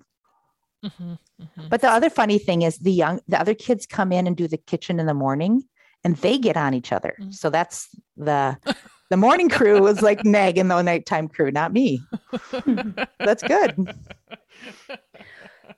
[0.86, 1.68] Mhm, mhm.
[1.68, 4.48] But the other funny thing is the young the other kids come in and do
[4.48, 5.64] the kitchen in the morning
[6.04, 7.16] and they get on each other.
[7.20, 7.34] Mm.
[7.34, 8.56] So that's the
[9.10, 12.00] the morning crew was like nagging the nighttime crew, not me.
[13.18, 13.94] That's good.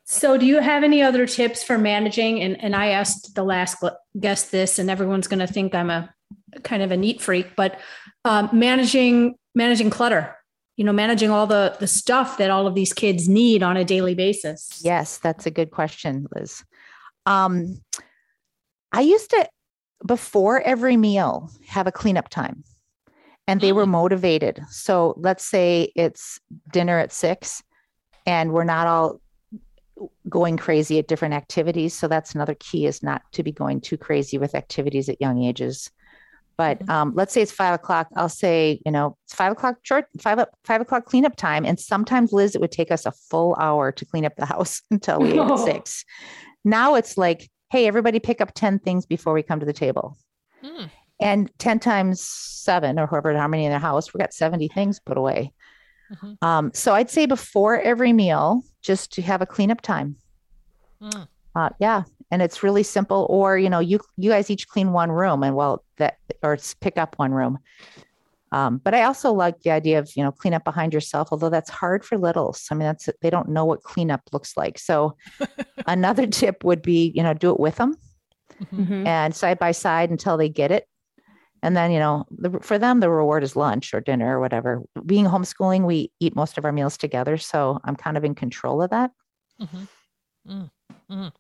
[0.05, 2.41] So, do you have any other tips for managing?
[2.41, 3.83] And and I asked the last
[4.19, 6.15] guest this, and everyone's going to think I'm a
[6.63, 7.79] kind of a neat freak, but
[8.25, 10.35] um, managing managing clutter.
[10.79, 13.85] You know, managing all the the stuff that all of these kids need on a
[13.85, 14.81] daily basis.
[14.83, 16.65] Yes, that's a good question, Liz.
[17.27, 17.83] Um,
[18.93, 19.47] I used to,
[20.07, 22.65] before every meal, have a cleanup time
[23.47, 24.63] and they were motivated.
[24.71, 26.41] So let's say it's
[26.73, 27.63] dinner at six
[28.27, 29.21] and we're not all
[30.29, 31.95] going crazy at different activities.
[31.95, 35.43] So that's another key is not to be going too crazy with activities at young
[35.43, 35.91] ages.
[36.59, 36.91] But Mhm.
[36.91, 38.09] um, let's say it's five o'clock.
[38.17, 41.65] I'll say, you know, it's five o'clock short, five up, five o'clock cleanup time.
[41.65, 44.83] And sometimes, Liz, it would take us a full hour to clean up the house
[44.91, 45.57] until we ate at Oh.
[45.65, 46.05] six.
[46.65, 50.19] Now it's like, hey, everybody pick up 10 things before we come to the table.
[50.65, 50.91] Mm.
[51.21, 54.99] And 10 times seven, or whoever, how many in the house, we got 70 things
[55.01, 55.53] put away.
[56.13, 56.37] Mhm.
[56.43, 60.17] Um, so I'd say before every meal, just to have a cleanup time.
[61.03, 61.29] Mm.
[61.55, 63.27] Uh, yeah, and it's really simple.
[63.31, 66.75] Or you know, you you guys each clean one room, and well, that or it's
[66.75, 67.59] pick up one room.
[68.51, 71.51] Um, but I also like the idea of you know clean up behind yourself, although
[71.51, 72.67] that's hard for littles.
[72.71, 74.79] I mean, that's they don't know what cleanup looks like.
[74.79, 75.17] So
[75.87, 77.97] another tip would be you know do it with them
[78.75, 79.07] Mhm.
[79.07, 80.87] and side by side until they get it.
[81.63, 84.83] And then, you know, the, for them, the reward is lunch or dinner or whatever.
[85.05, 87.37] Being homeschooling, we eat most of our meals together.
[87.37, 89.11] So I'm kind of in control of that.
[89.61, 89.89] Mhm.
[90.49, 90.71] Mm,
[91.11, 91.33] mhm.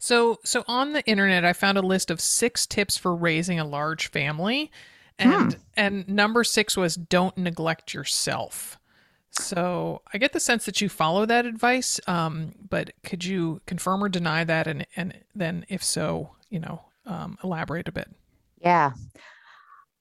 [0.00, 3.66] So, so on the internet, I found a list of six tips for raising a
[3.66, 4.72] large family,
[5.18, 8.78] and and number six was don't neglect yourself.
[9.30, 14.02] So I get the sense that you follow that advice, um, but could you confirm
[14.02, 18.10] or deny that, and and then if so, you know, um, elaborate a bit.
[18.62, 18.92] Yeah.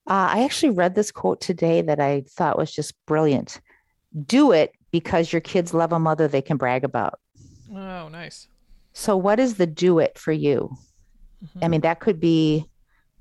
[0.08, 3.60] Uh, I actually read this quote today that I thought was just brilliant.
[4.26, 7.20] Do it because your kids love a mother they can brag about.
[7.70, 8.47] Oh, nice.
[8.94, 10.76] So, what is the do it for you?
[11.62, 11.70] I Mhm.
[11.70, 12.66] mean, that could be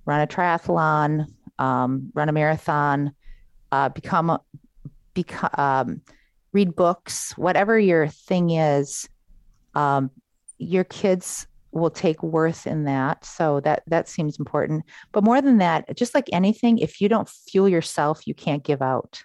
[0.06, 1.26] run a triathlon,
[1.58, 3.12] um, run a marathon,
[3.70, 4.40] uh, become a,
[5.14, 6.00] become, um,
[6.52, 9.08] read books, whatever your thing is.
[9.74, 10.10] Um,
[10.58, 14.84] your kids will take worth in that, so that that seems important.
[15.12, 18.82] But more than that, just like anything, if you don't fuel yourself, you can't give
[18.82, 19.22] out.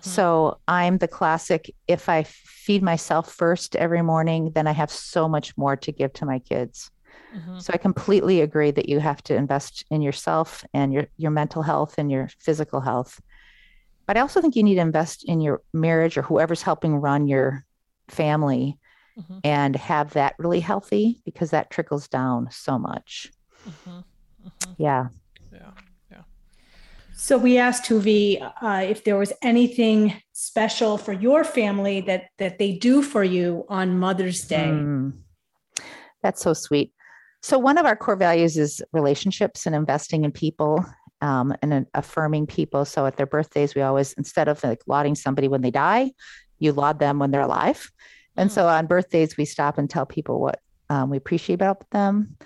[0.00, 1.74] So I'm the classic.
[1.88, 6.12] If I feed myself first every morning, then I have so much more to give
[6.14, 6.90] to my kids.
[7.34, 7.60] Mhm.
[7.62, 11.62] So I completely agree that you have to invest in yourself and your your mental
[11.62, 13.20] health and your physical health.
[14.06, 17.26] But I also think you need to invest in your marriage or whoever's helping run
[17.26, 17.64] your
[18.08, 18.78] family
[19.16, 19.40] Mhm.
[19.44, 23.30] and have that really healthy because that trickles down so much.
[23.66, 24.04] Mhm.
[24.44, 24.74] Mhm.
[24.76, 25.08] Yeah.
[25.52, 25.70] Yeah.
[27.16, 32.58] So we asked Huvi uh, if there was anything special for your family that that
[32.58, 34.70] they do for you on Mother's Day.
[34.72, 35.12] Mm.
[36.22, 36.92] That's so sweet.
[37.42, 40.84] So, one of our core values is relationships and investing in people
[41.20, 42.86] um, and affirming people.
[42.86, 46.12] So, at their birthdays, we always, instead of like lauding somebody when they die,
[46.58, 47.90] you laud them when they're alive.
[48.36, 50.60] And so on birthdays, we stop and tell people what
[50.90, 52.36] um, we appreciate about them.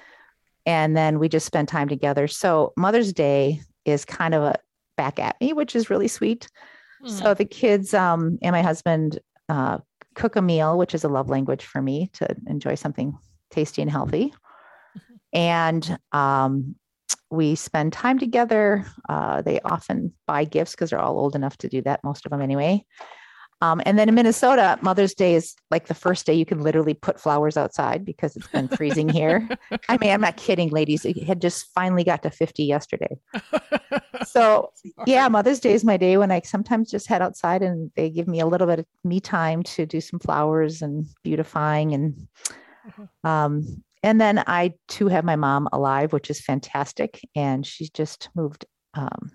[0.67, 2.27] And then we just spend time together.
[2.27, 4.55] So Mother's Day is kind of a
[4.97, 6.49] back at me, which is really sweet.
[7.01, 7.09] Hmm.
[7.09, 9.19] So the kids um, and my husband
[9.49, 9.79] uh,
[10.15, 13.17] cook a meal, which is a love language for me to enjoy something
[13.51, 14.33] tasty and healthy.
[15.35, 16.75] And um,
[17.31, 18.87] we spend time together.
[19.11, 22.31] Uh, they often buy gifts because they're all old enough to do that, most of
[22.31, 22.83] them anyway.
[23.61, 26.95] Um, and then in Minnesota, Mother's Day is like the first day you can literally
[26.95, 29.49] put flowers outside because it's been freezing here.
[29.89, 31.05] I mean, I'm not kidding, ladies.
[31.05, 33.19] It had just finally got to 50 yesterday.
[34.27, 34.73] So,
[35.07, 38.27] yeah, Mother's Day is my day when I sometimes just head outside and they give
[38.27, 42.29] me a little bit of me time to do some flowers and beautifying and
[43.23, 47.21] um and then I too have my mom alive, which is fantastic.
[47.35, 49.31] And she's just moved um,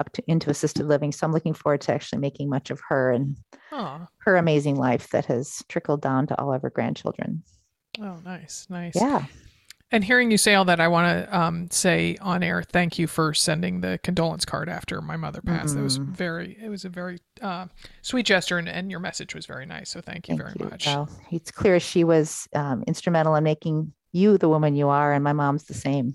[0.00, 1.12] up to into assisted living.
[1.12, 3.36] So I'm looking forward to actually making much of her and
[3.70, 4.06] Aw.
[4.18, 7.42] her amazing life that has trickled down to all of her grandchildren.
[8.00, 8.96] Oh, nice, nice.
[8.96, 9.24] Yeah.
[9.92, 13.08] And hearing you say all that, I want to um, say on air, thank you
[13.08, 15.76] for sending the condolence card after my mother passed.
[15.76, 16.06] It was Mhm.
[16.14, 17.66] very, it was a very uh,
[18.02, 19.90] sweet gesture, and, and your message was very nice.
[19.90, 20.70] So thank you Thank very you.
[20.70, 20.86] much.
[20.86, 25.24] Well, it's clear she was um, instrumental in making you the woman you are, and
[25.24, 26.14] my mom's the same.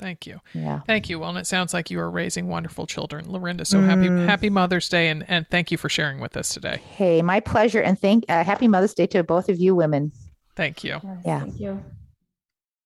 [0.00, 0.80] Thank you, Yeah.
[0.86, 1.18] thank you.
[1.20, 3.64] Well, and it sounds like you are raising wonderful children, Lorinda.
[3.66, 4.24] So happy, Mm.
[4.26, 6.80] happy Mother's Day, and and thank you for sharing with us today.
[6.96, 7.82] Hey, my pleasure.
[7.82, 10.10] And thank uh, happy Mother's Day to both of you women.
[10.56, 11.00] Thank you.
[11.24, 11.40] Yeah.
[11.40, 11.84] Thank you.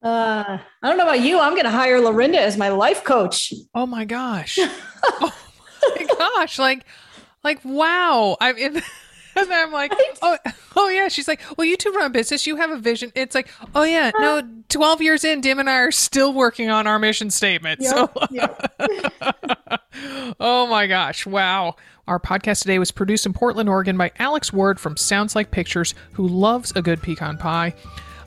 [0.03, 1.41] Uh, I don't know about you.
[1.41, 3.55] I'm going to hire Lorinda as my life coach.
[3.75, 4.59] Oh my gosh.
[5.05, 5.33] oh
[5.97, 6.59] my gosh.
[6.59, 6.85] Like,
[7.43, 8.37] like, wow.
[8.41, 8.83] I mean,
[9.37, 10.39] and then I'm like, oh,
[10.77, 11.09] oh yeah.
[11.09, 12.47] She's like, well, you two run a business.
[12.47, 13.13] You have a vision.
[13.15, 16.87] It's like, oh yeah, no, 12 years in, Dim and I are still working on
[16.87, 17.83] our mission statement.
[17.83, 18.11] so,
[20.41, 21.27] oh my gosh.
[21.27, 21.77] Wow.
[22.07, 25.95] Our podcast today was produced in Portland, Oregon by Alex Ward from Sounds Like Pictures,
[26.13, 27.75] who loves a good pecan pie.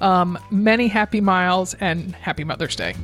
[0.01, 2.95] Um, many happy miles and happy Mother's Day.